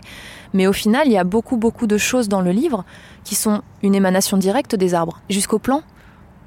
Mais 0.53 0.67
au 0.67 0.73
final, 0.73 1.07
il 1.07 1.11
y 1.13 1.17
a 1.17 1.23
beaucoup, 1.23 1.57
beaucoup 1.57 1.87
de 1.87 1.97
choses 1.97 2.29
dans 2.29 2.41
le 2.41 2.51
livre 2.51 2.85
qui 3.23 3.35
sont 3.35 3.61
une 3.83 3.95
émanation 3.95 4.37
directe 4.37 4.75
des 4.75 4.93
arbres. 4.93 5.21
Jusqu'au 5.29 5.59
plan, 5.59 5.81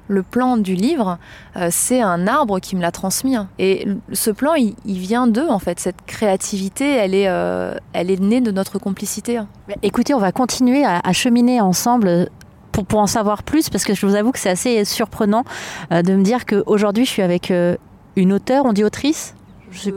le 0.07 0.23
plan 0.23 0.57
du 0.57 0.75
livre, 0.75 1.19
euh, 1.55 1.69
c'est 1.71 2.01
un 2.01 2.27
arbre 2.27 2.59
qui 2.59 2.75
me 2.75 2.81
l'a 2.81 2.91
transmis. 2.91 3.35
hein. 3.35 3.47
Et 3.59 3.87
ce 4.11 4.31
plan, 4.31 4.55
il, 4.55 4.75
vient 4.85 5.27
d'eux, 5.27 5.47
en 5.47 5.59
fait. 5.59 5.79
Cette 5.79 6.01
créativité, 6.05 6.89
elle 6.95 7.15
est, 7.15 7.29
euh, 7.29 7.75
elle 7.93 8.11
est 8.11 8.19
née 8.19 8.41
de 8.41 8.51
notre 8.51 8.77
complicité. 8.77 9.37
hein. 9.37 9.47
Écoutez, 9.83 10.13
on 10.13 10.19
va 10.19 10.31
continuer 10.31 10.83
à 10.85 11.13
cheminer 11.13 11.61
ensemble 11.61 12.29
pour, 12.71 12.85
pour 12.85 12.99
en 12.99 13.07
savoir 13.07 13.43
plus, 13.43 13.69
parce 13.69 13.83
que 13.83 13.93
je 13.93 14.05
vous 14.05 14.15
avoue 14.15 14.31
que 14.31 14.39
c'est 14.39 14.49
assez 14.49 14.83
surprenant 14.85 15.43
euh, 15.91 16.01
de 16.01 16.13
me 16.15 16.23
dire 16.23 16.45
qu'aujourd'hui, 16.45 17.05
je 17.05 17.09
suis 17.11 17.21
avec 17.21 17.51
euh, 17.51 17.75
une 18.15 18.33
auteure, 18.33 18.65
on 18.65 18.73
dit 18.73 18.83
autrice 18.83 19.35
Je 19.71 19.79
sais- 19.79 19.93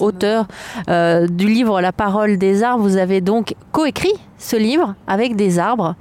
auteur 0.00 0.46
euh, 0.88 1.26
du 1.26 1.46
livre 1.48 1.80
La 1.80 1.92
parole 1.92 2.38
des 2.38 2.62
arbres. 2.62 2.82
Vous 2.82 2.96
avez 2.96 3.20
donc 3.20 3.54
coécrit 3.72 4.12
ce 4.38 4.56
livre 4.56 4.94
avec 5.06 5.36
des 5.36 5.58
arbres. 5.58 5.94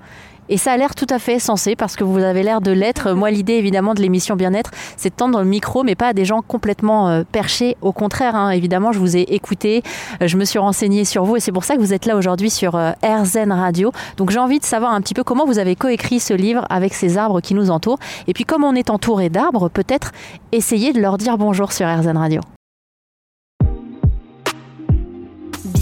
Et 0.50 0.58
ça 0.58 0.72
a 0.72 0.78
l'air 0.78 0.96
tout 0.96 1.08
à 1.10 1.20
fait 1.20 1.40
sensé 1.40 1.76
parce 1.76 1.96
que 1.96 2.04
vous 2.04 2.20
avez 2.20 2.44
l'air 2.44 2.62
de 2.62 2.72
l'être. 2.72 3.12
Moi, 3.14 3.32
l'idée 3.32 3.54
évidemment 3.54 3.94
de 3.94 4.02
l'émission 4.02 4.36
Bien-être, 4.36 4.72
c'est 4.98 5.10
de 5.10 5.16
tendre 5.16 5.40
le 5.40 5.46
micro, 5.46 5.84
mais 5.84 5.96
pas 5.96 6.08
à 6.08 6.14
des 6.14 6.26
gens 6.26 6.42
complètement 6.42 7.10
euh, 7.10 7.24
perchés. 7.32 7.78
Au 7.82 7.92
contraire, 7.92 8.36
hein, 8.36 8.50
évidemment, 8.52 8.92
je 8.92 9.00
vous 9.00 9.16
ai 9.18 9.22
écouté, 9.22 9.82
euh, 10.22 10.28
je 10.28 10.38
me 10.38 10.46
suis 10.46 10.60
renseignée 10.60 11.06
sur 11.06 11.24
vous 11.26 11.38
et 11.38 11.40
c'est 11.40 11.52
pour 11.52 11.64
ça 11.64 11.76
que 11.76 11.82
vous 11.82 11.94
êtes 11.94 12.06
là 12.06 12.16
aujourd'hui 12.16 12.50
sur 12.50 12.76
euh, 12.76 12.92
RZN 13.04 13.52
Radio. 13.52 13.92
Donc 14.18 14.32
j'ai 14.32 14.40
envie 14.40 14.60
de 14.60 14.66
savoir 14.66 14.94
un 14.94 15.02
petit 15.02 15.14
peu 15.14 15.24
comment 15.24 15.46
vous 15.46 15.60
avez 15.60 15.76
coécrit 15.76 16.20
ce 16.20 16.34
livre 16.34 16.66
avec 16.70 16.94
ces 16.94 17.18
arbres 17.18 17.42
qui 17.42 17.54
nous 17.54 17.70
entourent. 17.70 18.00
Et 18.28 18.34
puis 18.34 18.46
comme 18.46 18.64
on 18.64 18.76
est 18.76 18.90
entouré 18.90 19.30
d'arbres, 19.30 19.70
peut-être 19.70 20.12
essayer 20.52 20.94
de 20.94 21.02
leur 21.02 21.18
dire 21.18 21.38
bonjour 21.38 21.72
sur 21.72 21.88
RZN 21.88 22.18
Radio. 22.18 22.42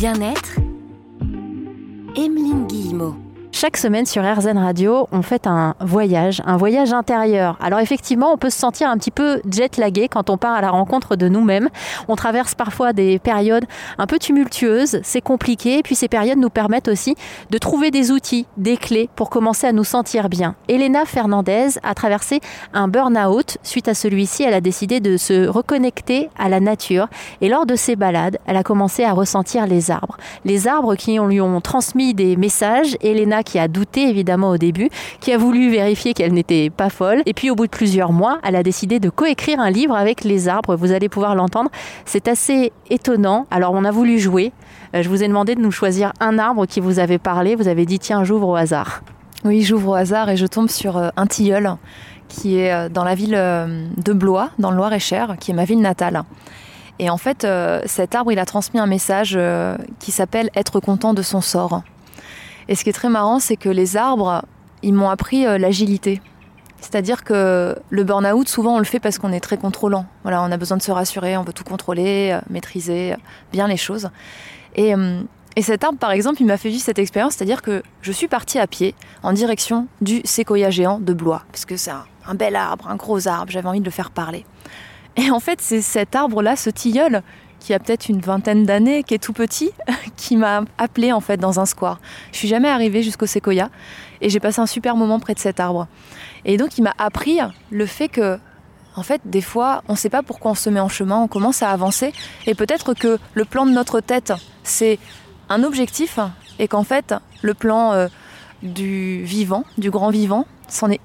Bien-être. 0.04 0.60
Emeline 2.16 2.68
Guillemot. 2.68 3.23
Chaque 3.64 3.78
semaine 3.78 4.06
sur 4.06 4.24
RZN 4.24 4.58
Radio, 4.58 5.08
on 5.14 5.22
fait 5.22 5.48
un 5.48 5.74
voyage, 5.80 6.42
un 6.46 6.58
voyage 6.58 6.92
intérieur. 6.92 7.58
Alors 7.62 7.80
effectivement, 7.80 8.34
on 8.34 8.38
peut 8.38 8.50
se 8.50 8.60
sentir 8.60 8.90
un 8.90 8.98
petit 8.98 9.10
peu 9.10 9.40
jet-lagué 9.50 10.10
quand 10.10 10.30
on 10.30 10.36
part 10.36 10.56
à 10.56 10.60
la 10.60 10.70
rencontre 10.70 11.16
de 11.16 11.30
nous-mêmes. 11.30 11.70
On 12.10 12.18
traverse 12.18 12.56
parfois 12.56 12.92
des 12.92 13.20
périodes 13.20 13.64
un 13.98 14.06
peu 14.06 14.20
tumultueuses, 14.20 15.00
c'est 15.04 15.22
compliqué, 15.22 15.78
et 15.78 15.82
puis 15.82 15.96
ces 15.96 16.10
périodes 16.10 16.40
nous 16.40 16.50
permettent 16.50 16.90
aussi 16.90 17.16
de 17.52 17.58
trouver 17.58 17.90
des 17.90 18.12
outils, 18.12 18.48
des 18.58 18.76
clés 18.76 19.10
pour 19.16 19.30
commencer 19.30 19.66
à 19.66 19.72
nous 19.72 19.86
sentir 19.86 20.28
bien. 20.28 20.56
Elena 20.68 21.06
Fernandez 21.06 21.80
a 21.84 21.96
traversé 21.96 22.42
un 22.74 22.90
burn-out. 22.90 23.60
Suite 23.64 23.88
à 23.88 23.94
celui-ci, 23.94 24.44
elle 24.44 24.56
a 24.56 24.60
décidé 24.60 25.00
de 25.00 25.16
se 25.16 25.48
reconnecter 25.48 26.30
à 26.38 26.50
la 26.50 26.60
nature. 26.60 27.08
Et 27.40 27.48
lors 27.48 27.66
de 27.66 27.78
ces 27.78 27.96
balades, 27.96 28.40
elle 28.46 28.58
a 28.58 28.64
commencé 28.64 29.06
à 29.06 29.14
ressentir 29.14 29.68
les 29.68 29.90
arbres. 29.90 30.18
Les 30.44 30.68
arbres 30.68 30.96
qui 30.96 31.18
lui 31.18 31.40
ont 31.40 31.62
transmis 31.62 32.14
des 32.14 32.36
messages. 32.36 32.98
Elena 33.02 33.42
qui 33.42 33.53
a 33.60 33.68
douté 33.68 34.10
évidemment 34.10 34.50
au 34.50 34.58
début, 34.58 34.90
qui 35.20 35.32
a 35.32 35.38
voulu 35.38 35.70
vérifier 35.70 36.14
qu'elle 36.14 36.34
n'était 36.34 36.70
pas 36.70 36.90
folle. 36.90 37.22
Et 37.26 37.34
puis 37.34 37.50
au 37.50 37.56
bout 37.56 37.66
de 37.66 37.72
plusieurs 37.72 38.12
mois, 38.12 38.40
elle 38.44 38.56
a 38.56 38.64
décidé 38.64 39.00
de 39.00 39.10
coécrire 39.10 39.60
un 39.60 39.70
livre 39.70 39.96
avec 39.96 40.24
les 40.24 40.48
arbres. 40.48 40.76
Vous 40.76 40.92
allez 40.92 41.10
pouvoir 41.10 41.36
l'entendre. 41.36 41.70
C'est 42.06 42.28
assez 42.28 42.72
étonnant. 42.90 43.46
Alors 43.52 43.74
on 43.74 43.84
a 43.86 43.92
voulu 43.92 44.20
jouer. 44.20 44.52
Euh, 44.96 45.02
Je 45.04 45.10
vous 45.10 45.24
ai 45.24 45.28
demandé 45.28 45.56
de 45.56 45.62
nous 45.62 45.72
choisir 45.72 46.14
un 46.20 46.40
arbre 46.40 46.66
qui 46.66 46.80
vous 46.80 47.00
avait 47.00 47.18
parlé. 47.18 47.56
Vous 47.56 47.68
avez 47.68 47.86
dit 47.86 48.00
tiens, 48.00 48.24
j'ouvre 48.24 48.50
au 48.50 48.56
hasard. 48.56 49.02
Oui, 49.46 49.62
j'ouvre 49.62 49.90
au 49.90 49.96
hasard 49.96 50.30
et 50.30 50.38
je 50.38 50.46
tombe 50.46 50.70
sur 50.70 50.98
euh, 50.98 51.10
un 51.18 51.28
tilleul 51.28 51.76
qui 52.30 52.58
est 52.58 52.74
euh, 52.74 52.90
dans 52.90 53.04
la 53.04 53.16
ville 53.16 53.34
de 53.34 54.14
Blois, 54.14 54.50
dans 54.60 54.72
le 54.72 54.78
Loir-et-Cher, 54.78 55.36
qui 55.40 55.52
est 55.52 55.54
ma 55.54 55.66
ville 55.66 55.82
natale. 55.82 56.24
Et 57.00 57.10
en 57.10 57.18
fait, 57.18 57.46
cet 57.86 58.14
arbre, 58.14 58.32
il 58.32 58.38
a 58.38 58.46
transmis 58.46 58.80
un 58.80 58.86
message 58.86 59.38
qui 60.00 60.12
s'appelle 60.12 60.52
être 60.56 60.80
content 60.80 61.16
de 61.16 61.24
son 61.24 61.42
sort. 61.42 61.82
Et 62.68 62.76
ce 62.76 62.84
qui 62.84 62.90
est 62.90 62.94
très 62.94 63.10
marrant, 63.10 63.40
c'est 63.40 63.58
que 63.58 63.70
les 63.70 63.98
arbres, 63.98 64.44
ils 64.82 64.94
m'ont 64.94 65.10
appris 65.10 65.46
euh, 65.46 65.58
l'agilité. 65.58 66.22
C'est-à-dire 66.82 67.24
que 67.24 67.78
le 67.90 68.04
burn-out, 68.04 68.48
souvent, 68.48 68.76
on 68.76 68.80
le 68.80 68.86
fait 68.86 69.00
parce 69.00 69.18
qu'on 69.18 69.32
est 69.32 69.40
très 69.40 69.58
contrôlant. 69.58 70.06
Voilà, 70.24 70.42
on 70.44 70.52
a 70.52 70.58
besoin 70.58 70.78
de 70.78 70.82
se 70.82 70.92
rassurer, 70.92 71.38
on 71.38 71.44
veut 71.44 71.54
tout 71.54 71.64
contrôler, 71.64 72.32
euh, 72.34 72.42
maîtriser 72.50 73.14
euh, 73.14 73.18
bien 73.52 73.68
les 73.68 73.78
choses. 73.78 74.10
Et, 74.76 74.94
et 75.56 75.62
cet 75.62 75.84
arbre, 75.84 76.00
par 76.00 76.10
exemple, 76.12 76.42
il 76.42 76.48
m'a 76.48 76.58
fait 76.58 76.70
vivre 76.70 76.82
cette 76.82 76.98
expérience, 76.98 77.36
c'est-à-dire 77.36 77.62
que 77.62 77.84
je 78.02 78.12
suis 78.12 78.28
partie 78.28 78.58
à 78.58 78.66
pied 78.66 78.96
en 79.22 79.34
direction 79.34 79.88
du 80.02 80.22
séquoia 80.26 80.72
géant 80.72 81.00
de 81.00 81.14
Blois, 81.14 81.44
parce 81.52 81.66
que 81.66 81.78
c'est 81.78 81.92
un, 81.92 82.06
un 82.28 82.34
bel 82.34 82.56
arbre, 82.56 82.88
un 82.90 82.96
gros 82.96 83.28
arbre, 83.28 83.52
j'avais 83.52 83.68
envie 83.68 83.80
de 83.80 83.86
le 83.86 83.92
faire 83.92 84.10
parler. 84.10 84.46
Et 85.16 85.30
en 85.30 85.40
fait, 85.40 85.62
c'est 85.62 85.82
cet 85.82 86.16
arbre-là, 86.16 86.56
ce 86.56 86.72
tilleul, 86.72 87.22
qui 87.64 87.74
a 87.74 87.80
peut-être 87.80 88.10
une 88.10 88.20
vingtaine 88.20 88.66
d'années, 88.66 89.04
qui 89.04 89.14
est 89.14 89.24
tout 89.24 89.32
petit, 89.32 89.72
qui 90.18 90.36
m'a 90.36 90.66
appelé 90.78 91.14
en 91.14 91.22
fait 91.22 91.38
dans 91.38 91.62
un 91.62 91.66
square. 91.66 92.00
Je 92.34 92.38
suis 92.38 92.50
jamais 92.50 92.68
arrivée 92.68 93.02
jusqu'au 93.02 93.26
séquoia 93.26 93.70
et 94.20 94.30
j'ai 94.30 94.42
passé 94.42 94.60
un 94.60 94.66
super 94.66 94.98
moment 94.98 95.20
près 95.20 95.34
de 95.34 95.40
cet 95.40 95.62
arbre. 95.62 95.88
Et 96.44 96.58
donc, 96.58 96.78
il 96.78 96.82
m'a 96.82 96.94
appris 96.98 97.40
le 97.72 97.86
fait 97.86 98.10
que, 98.10 98.38
en 98.98 99.02
fait, 99.02 99.22
des 99.24 99.42
fois, 99.42 99.82
on 99.88 99.94
ne 99.94 99.98
sait 99.98 100.10
pas 100.10 100.24
pourquoi 100.24 100.52
on 100.52 100.56
se 100.56 100.70
met 100.70 100.82
en 100.82 100.90
chemin, 100.90 101.18
on 101.18 101.30
commence 101.30 101.64
à 101.64 101.70
avancer 101.70 102.12
et 102.46 102.54
peut-être 102.54 102.94
que 102.94 103.18
le 103.34 103.46
plan 103.46 103.66
de 103.66 103.72
notre 103.72 104.02
tête, 104.02 104.34
c'est 104.64 105.00
un 105.48 105.64
objectif 105.64 106.20
et 106.60 106.68
qu'en 106.68 106.84
fait, 106.84 107.16
le 107.42 107.54
plan 107.54 107.94
euh, 107.94 108.08
du 108.62 109.24
vivant, 109.24 109.64
du 109.78 109.90
grand 109.90 110.10
vivant, 110.10 110.48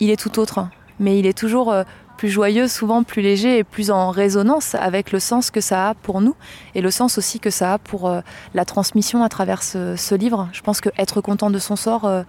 il 0.01 0.11
est 0.11 0.21
tout 0.21 0.41
autre. 0.41 0.69
Mais 0.99 1.21
il 1.21 1.27
est 1.27 1.39
toujours 1.39 1.71
euh, 1.71 1.85
plus 2.19 2.29
joyeux, 2.29 2.67
souvent 2.67 3.05
plus 3.05 3.23
léger 3.23 3.59
et 3.59 3.65
plus 3.65 3.91
en 3.91 4.11
résonance 4.11 4.75
avec 4.75 5.13
le 5.13 5.21
sens 5.21 5.51
que 5.51 5.61
ça 5.61 5.91
a 5.91 5.95
pour 5.95 6.21
nous 6.21 6.35
et 6.75 6.83
le 6.83 6.91
sens 6.91 7.17
aussi 7.17 7.39
que 7.39 7.49
ça 7.49 7.75
a 7.75 7.79
pour 7.79 8.09
euh, 8.09 8.21
la 8.55 8.65
transmission 8.65 9.23
à 9.23 9.29
travers 9.29 9.63
ce, 9.63 10.15
livre. 10.17 10.49
Je 10.53 10.61
pense 10.61 10.81
que 10.81 10.91
être 10.99 11.21
content 11.21 11.49
de 11.49 11.61
son 11.61 11.77
sort 11.77 12.05
euh, 12.05 12.25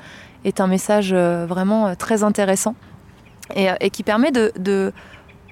est 0.45 0.61
un 0.61 0.67
message 0.67 1.09
euh, 1.11 1.47
vraiment 1.47 1.95
très 1.95 2.23
intéressant 2.23 2.75
et, 3.55 3.89
qui 3.89 4.03
permet 4.03 4.31
de, 4.31 4.51
de- 4.59 4.93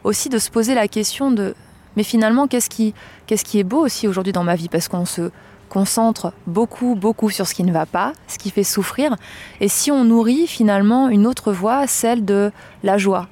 aussi 0.03 0.29
de 0.29 0.37
se 0.37 0.51
poser 0.51 0.75
la 0.75 0.87
question 0.87 1.31
de 1.31 1.55
mais 1.95 2.03
finalement 2.03 2.45
qu'est-ce 2.45 2.69
qui, 2.69 2.93
qu'est-ce 3.25 3.43
qui 3.43 3.57
est 3.57 3.63
beau 3.63 3.79
aussi 3.79 4.07
aujourd'hui 4.07 4.33
dans 4.33 4.43
ma 4.43 4.53
vie? 4.53 4.69
Parce 4.69 4.87
qu'on 4.87 5.05
se 5.05 5.31
concentre 5.67 6.31
beaucoup, 6.45 6.93
beaucoup 6.93 7.31
sur 7.31 7.47
ce 7.47 7.55
qui 7.55 7.63
ne 7.63 7.73
va 7.73 7.87
pas, 7.87 8.13
ce 8.27 8.37
qui 8.37 8.51
fait 8.51 8.63
souffrir. 8.63 9.15
Et 9.61 9.67
si 9.67 9.89
on 9.89 10.03
nourrit 10.03 10.45
finalement 10.45 11.09
une 11.09 11.25
autre 11.25 11.51
voie, 11.51 11.87
celle 11.87 12.23
de 12.23 12.51
la 12.83 12.99
joie, 12.99 13.27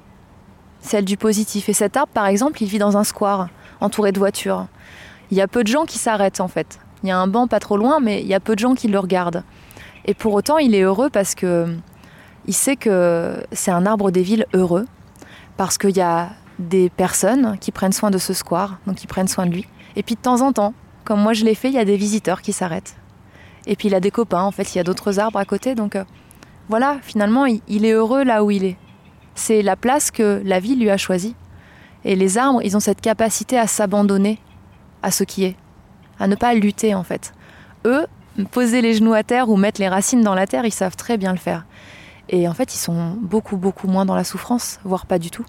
celle 0.80 1.04
du 1.04 1.16
positif. 1.16 1.68
Et 1.68 1.72
cet 1.72 1.96
arbre, 1.96 2.12
par 2.12 2.26
exemple, 2.26 2.62
il 2.62 2.68
vit 2.68 2.78
dans 2.78 2.96
un 2.96 3.04
square, 3.04 3.48
entouré 3.80 4.12
de 4.12 4.18
voitures. 4.18 4.66
Il 5.30 5.36
y 5.36 5.40
a 5.40 5.48
peu 5.48 5.62
de 5.62 5.68
gens 5.68 5.84
qui 5.84 5.98
s'arrêtent 5.98 6.40
en 6.40 6.48
fait. 6.48 6.78
Il 7.02 7.08
y 7.08 7.12
a 7.12 7.18
un 7.18 7.26
banc 7.26 7.46
pas 7.46 7.60
trop 7.60 7.76
loin, 7.76 8.00
mais 8.00 8.20
il 8.22 8.26
y 8.26 8.34
a 8.34 8.40
peu 8.40 8.54
de 8.54 8.60
gens 8.60 8.74
qui 8.74 8.88
le 8.88 8.98
regardent. 8.98 9.42
Et 10.04 10.14
pour 10.14 10.34
autant, 10.34 10.58
il 10.58 10.74
est 10.74 10.82
heureux 10.82 11.10
parce 11.10 11.34
que 11.34 11.66
il 12.46 12.54
sait 12.54 12.76
que 12.76 13.42
c'est 13.52 13.72
un 13.72 13.86
arbre 13.86 14.10
des 14.12 14.22
villes 14.22 14.46
heureux, 14.54 14.86
parce 15.56 15.78
qu'il 15.78 15.96
y 15.96 16.00
a 16.00 16.30
des 16.58 16.90
personnes 16.90 17.58
qui 17.58 17.72
prennent 17.72 17.92
soin 17.92 18.10
de 18.10 18.18
ce 18.18 18.32
square, 18.32 18.78
donc 18.86 18.96
qui 18.96 19.06
prennent 19.06 19.28
soin 19.28 19.46
de 19.46 19.50
lui. 19.50 19.66
Et 19.96 20.02
puis 20.02 20.14
de 20.14 20.20
temps 20.20 20.42
en 20.42 20.52
temps, 20.52 20.72
comme 21.04 21.20
moi 21.20 21.32
je 21.32 21.44
l'ai 21.44 21.54
fait, 21.54 21.68
il 21.68 21.74
y 21.74 21.78
a 21.78 21.84
des 21.84 21.96
visiteurs 21.96 22.42
qui 22.42 22.52
s'arrêtent. 22.52 22.96
Et 23.66 23.74
puis 23.74 23.88
il 23.88 23.94
a 23.94 24.00
des 24.00 24.12
copains, 24.12 24.42
en 24.42 24.52
fait, 24.52 24.74
il 24.74 24.78
y 24.78 24.80
a 24.80 24.84
d'autres 24.84 25.18
arbres 25.18 25.38
à 25.38 25.44
côté. 25.44 25.74
Donc 25.74 25.96
euh, 25.96 26.04
voilà, 26.68 26.98
finalement, 27.02 27.46
il, 27.46 27.60
il 27.66 27.84
est 27.84 27.92
heureux 27.92 28.22
là 28.22 28.44
où 28.44 28.50
il 28.50 28.64
est. 28.64 28.76
C'est 29.36 29.62
la 29.62 29.76
place 29.76 30.10
que 30.10 30.42
la 30.44 30.58
vie 30.58 30.74
lui 30.74 30.90
a 30.90 30.96
choisie. 30.96 31.36
Et 32.04 32.16
les 32.16 32.38
arbres, 32.38 32.62
ils 32.64 32.76
ont 32.76 32.80
cette 32.80 33.00
capacité 33.00 33.58
à 33.58 33.66
s'abandonner 33.66 34.40
à 35.02 35.10
ce 35.10 35.24
qui 35.24 35.44
est, 35.44 35.56
à 36.18 36.26
ne 36.26 36.34
pas 36.34 36.54
lutter 36.54 36.94
en 36.94 37.04
fait. 37.04 37.32
Eux, 37.84 38.06
poser 38.50 38.80
les 38.80 38.94
genoux 38.94 39.12
à 39.14 39.22
terre 39.22 39.48
ou 39.48 39.56
mettre 39.56 39.80
les 39.80 39.88
racines 39.88 40.22
dans 40.22 40.34
la 40.34 40.46
terre, 40.46 40.64
ils 40.64 40.72
savent 40.72 40.96
très 40.96 41.18
bien 41.18 41.32
le 41.32 41.38
faire. 41.38 41.66
Et 42.28 42.48
en 42.48 42.54
fait, 42.54 42.74
ils 42.74 42.78
sont 42.78 43.16
beaucoup, 43.20 43.56
beaucoup 43.56 43.86
moins 43.86 44.04
dans 44.04 44.16
la 44.16 44.24
souffrance, 44.24 44.80
voire 44.84 45.06
pas 45.06 45.18
du 45.18 45.30
tout. 45.30 45.46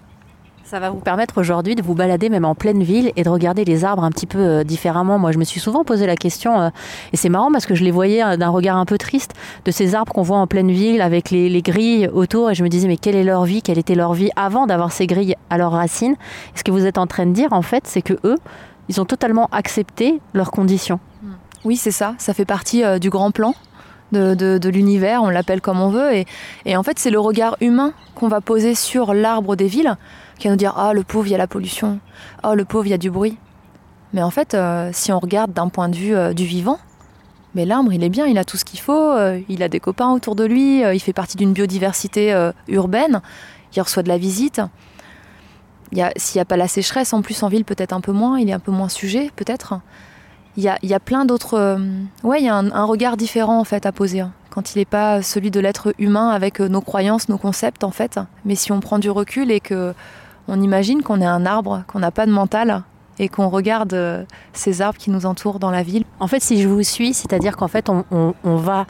Ça 0.68 0.80
va 0.80 0.90
vous 0.90 1.00
permettre 1.00 1.38
aujourd'hui 1.38 1.76
de 1.76 1.82
vous 1.82 1.94
balader 1.94 2.28
même 2.28 2.44
en 2.44 2.54
pleine 2.54 2.82
ville 2.82 3.10
et 3.16 3.22
de 3.22 3.30
regarder 3.30 3.64
les 3.64 3.86
arbres 3.86 4.04
un 4.04 4.10
petit 4.10 4.26
peu 4.26 4.38
euh, 4.38 4.64
différemment. 4.64 5.18
Moi, 5.18 5.32
je 5.32 5.38
me 5.38 5.44
suis 5.44 5.60
souvent 5.60 5.82
posé 5.82 6.06
la 6.06 6.14
question, 6.14 6.60
euh, 6.60 6.68
et 7.14 7.16
c'est 7.16 7.30
marrant 7.30 7.50
parce 7.50 7.64
que 7.64 7.74
je 7.74 7.82
les 7.82 7.90
voyais 7.90 8.22
euh, 8.22 8.36
d'un 8.36 8.50
regard 8.50 8.76
un 8.76 8.84
peu 8.84 8.98
triste, 8.98 9.32
de 9.64 9.70
ces 9.70 9.94
arbres 9.94 10.12
qu'on 10.12 10.20
voit 10.20 10.36
en 10.36 10.46
pleine 10.46 10.70
ville 10.70 11.00
avec 11.00 11.30
les, 11.30 11.48
les 11.48 11.62
grilles 11.62 12.10
autour, 12.12 12.50
et 12.50 12.54
je 12.54 12.62
me 12.62 12.68
disais, 12.68 12.86
mais 12.86 12.98
quelle 12.98 13.16
est 13.16 13.24
leur 13.24 13.46
vie? 13.46 13.62
Quelle 13.62 13.78
était 13.78 13.94
leur 13.94 14.12
vie 14.12 14.28
avant 14.36 14.66
d'avoir 14.66 14.92
ces 14.92 15.06
grilles 15.06 15.36
à 15.48 15.56
leurs 15.56 15.72
racines? 15.72 16.16
Ce 16.54 16.62
que 16.62 16.70
vous 16.70 16.84
êtes 16.84 16.98
en 16.98 17.06
train 17.06 17.24
de 17.24 17.32
dire, 17.32 17.50
en 17.54 17.62
fait, 17.62 17.86
c'est 17.86 18.02
que 18.02 18.18
eux, 18.24 18.36
ils 18.90 19.00
ont 19.00 19.06
totalement 19.06 19.48
accepté 19.52 20.20
leurs 20.34 20.50
conditions. 20.50 21.00
Oui, 21.64 21.76
c'est 21.76 21.92
ça. 21.92 22.14
Ça 22.18 22.34
fait 22.34 22.44
partie 22.44 22.82
du 23.00 23.08
grand 23.08 23.30
plan 23.30 23.54
de, 24.12 24.68
l'univers, 24.68 25.22
on 25.22 25.30
l'appelle 25.30 25.62
comme 25.62 25.80
on 25.80 25.88
veut. 25.88 26.24
Et 26.66 26.76
en 26.76 26.82
fait, 26.82 26.98
c'est 26.98 27.10
le 27.10 27.20
regard 27.20 27.56
humain 27.62 27.92
qu'on 28.14 28.28
va 28.28 28.42
poser 28.42 28.74
sur 28.74 29.14
l'arbre 29.14 29.56
des 29.56 29.66
villes 29.66 29.96
qui 30.38 30.46
va 30.48 30.52
nous 30.52 30.58
dire 30.58 30.74
Ah, 30.76 30.92
le 30.92 31.02
pauvre, 31.02 31.26
il 31.26 31.30
y 31.30 31.34
a 31.34 31.38
la 31.38 31.46
pollution. 31.46 31.98
Ah, 32.42 32.54
le 32.54 32.64
pauvre, 32.64 32.86
il 32.86 32.90
y 32.90 32.94
a 32.94 32.98
du 32.98 33.10
bruit. 33.10 33.36
Mais 34.12 34.22
en 34.22 34.30
fait, 34.30 34.54
euh, 34.54 34.90
si 34.92 35.12
on 35.12 35.18
regarde 35.18 35.52
d'un 35.52 35.68
point 35.68 35.88
de 35.88 35.96
vue 35.96 36.14
euh, 36.16 36.32
du 36.32 36.44
vivant, 36.44 36.78
mais 37.54 37.64
l'arbre, 37.66 37.92
il 37.92 38.02
est 38.02 38.08
bien, 38.08 38.26
il 38.26 38.38
a 38.38 38.44
tout 38.44 38.56
ce 38.56 38.64
qu'il 38.64 38.80
faut, 38.80 38.92
euh, 39.12 39.40
il 39.48 39.62
a 39.62 39.68
des 39.68 39.80
copains 39.80 40.10
autour 40.12 40.34
de 40.34 40.44
lui, 40.44 40.80
il 40.80 41.00
fait 41.00 41.12
partie 41.12 41.36
d'une 41.36 41.52
biodiversité 41.52 42.50
urbaine, 42.68 43.20
il 43.74 43.82
reçoit 43.82 44.02
de 44.02 44.08
la 44.08 44.18
visite. 44.18 44.60
A- 45.98 46.10
S'il 46.16 46.38
n'y 46.38 46.42
a 46.42 46.44
pas 46.44 46.56
la 46.56 46.68
sécheresse, 46.68 47.12
en 47.12 47.22
plus 47.22 47.42
en 47.42 47.48
ville, 47.48 47.64
peut-être 47.64 47.92
un 47.92 48.00
peu 48.00 48.12
moins, 48.12 48.38
il 48.38 48.48
est 48.48 48.52
un 48.52 48.58
peu 48.58 48.70
moins 48.70 48.88
sujet, 48.90 49.30
peut-être. 49.36 49.80
il 50.56 50.62
y 50.62 50.68
a, 50.68 50.78
y 50.82 50.92
a, 50.94 51.00
plein 51.00 51.24
d'autres. 51.24 51.78
ouais, 52.22 52.40
il 52.40 52.44
y 52.44 52.48
a 52.48 52.54
un, 52.54 52.70
un, 52.70 52.84
regard 52.84 53.16
différent 53.16 53.58
en 53.58 53.64
fait 53.64 53.86
à 53.86 53.92
poser. 53.92 54.20
Hein, 54.20 54.32
quand 54.50 54.74
il 54.74 54.78
n'est 54.78 54.84
pas 54.84 55.22
celui 55.22 55.50
de 55.50 55.60
l'être 55.60 55.94
humain 55.98 56.28
avec 56.30 56.60
nos 56.60 56.80
croyances, 56.82 57.28
nos 57.28 57.38
concepts 57.38 57.82
en 57.84 57.90
fait. 57.90 58.20
Mais 58.44 58.54
si 58.54 58.72
on 58.72 58.80
prend 58.80 58.98
du 58.98 59.10
recul 59.10 59.50
et 59.50 59.60
que 59.60 59.94
on 60.48 60.60
imagine 60.60 61.02
qu'on 61.02 61.20
est 61.20 61.26
un 61.26 61.46
arbre, 61.46 61.84
qu'on 61.86 62.00
n'a 62.00 62.10
pas 62.10 62.26
de 62.26 62.32
mental, 62.32 62.82
et 63.18 63.28
qu'on 63.28 63.48
regarde 63.48 64.26
ces 64.52 64.82
arbres 64.82 64.98
qui 64.98 65.10
nous 65.10 65.26
entourent 65.26 65.58
dans 65.58 65.70
la 65.70 65.82
ville. 65.82 66.04
En 66.20 66.26
fait, 66.26 66.40
si 66.40 66.62
je 66.62 66.68
vous 66.68 66.82
suis, 66.82 67.14
c'est-à-dire 67.14 67.56
qu'en 67.56 67.68
fait, 67.68 67.88
on, 67.88 68.34
va 68.44 68.86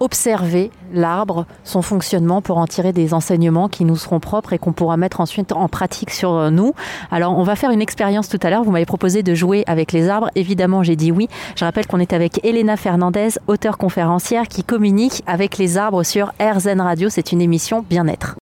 observer 0.00 0.70
l'arbre, 0.92 1.46
son 1.62 1.80
fonctionnement 1.80 2.42
pour 2.42 2.58
en 2.58 2.66
tirer 2.66 2.92
des 2.92 3.14
enseignements 3.14 3.68
qui 3.68 3.84
nous 3.84 3.96
seront 3.96 4.20
propres 4.20 4.52
et 4.52 4.58
qu'on 4.58 4.72
pourra 4.72 4.96
mettre 4.96 5.20
ensuite 5.20 5.52
en 5.52 5.68
pratique 5.68 6.10
sur 6.10 6.50
nous. 6.50 6.74
Alors 7.10 7.38
on 7.38 7.42
va 7.42 7.56
faire 7.56 7.70
une 7.70 7.80
expérience 7.80 8.28
tout 8.28 8.40
à 8.42 8.50
l'heure. 8.50 8.64
Vous 8.64 8.72
m'avez 8.72 8.86
proposé 8.86 9.22
de 9.22 9.34
jouer 9.34 9.62
avec 9.66 9.92
les 9.92 10.08
arbres. 10.08 10.30
Évidemment, 10.34 10.82
j'ai 10.82 10.96
dit 10.96 11.12
oui. 11.12 11.28
Je 11.56 11.64
rappelle 11.64 11.86
qu'on 11.86 12.00
est 12.00 12.12
avec 12.12 12.44
Elena 12.44 12.76
Fernandez, 12.76 13.30
auteure 13.46 13.78
conférencière 13.78 14.48
qui 14.48 14.64
communique 14.64 15.22
avec 15.26 15.58
les 15.58 15.78
arbres 15.78 16.02
sur 16.02 16.32
RZN 16.40 16.80
Radio. 16.80 17.08
C'est 17.08 17.32
une 17.32 17.40
émission 17.40 17.84
bien-être. 17.88 18.36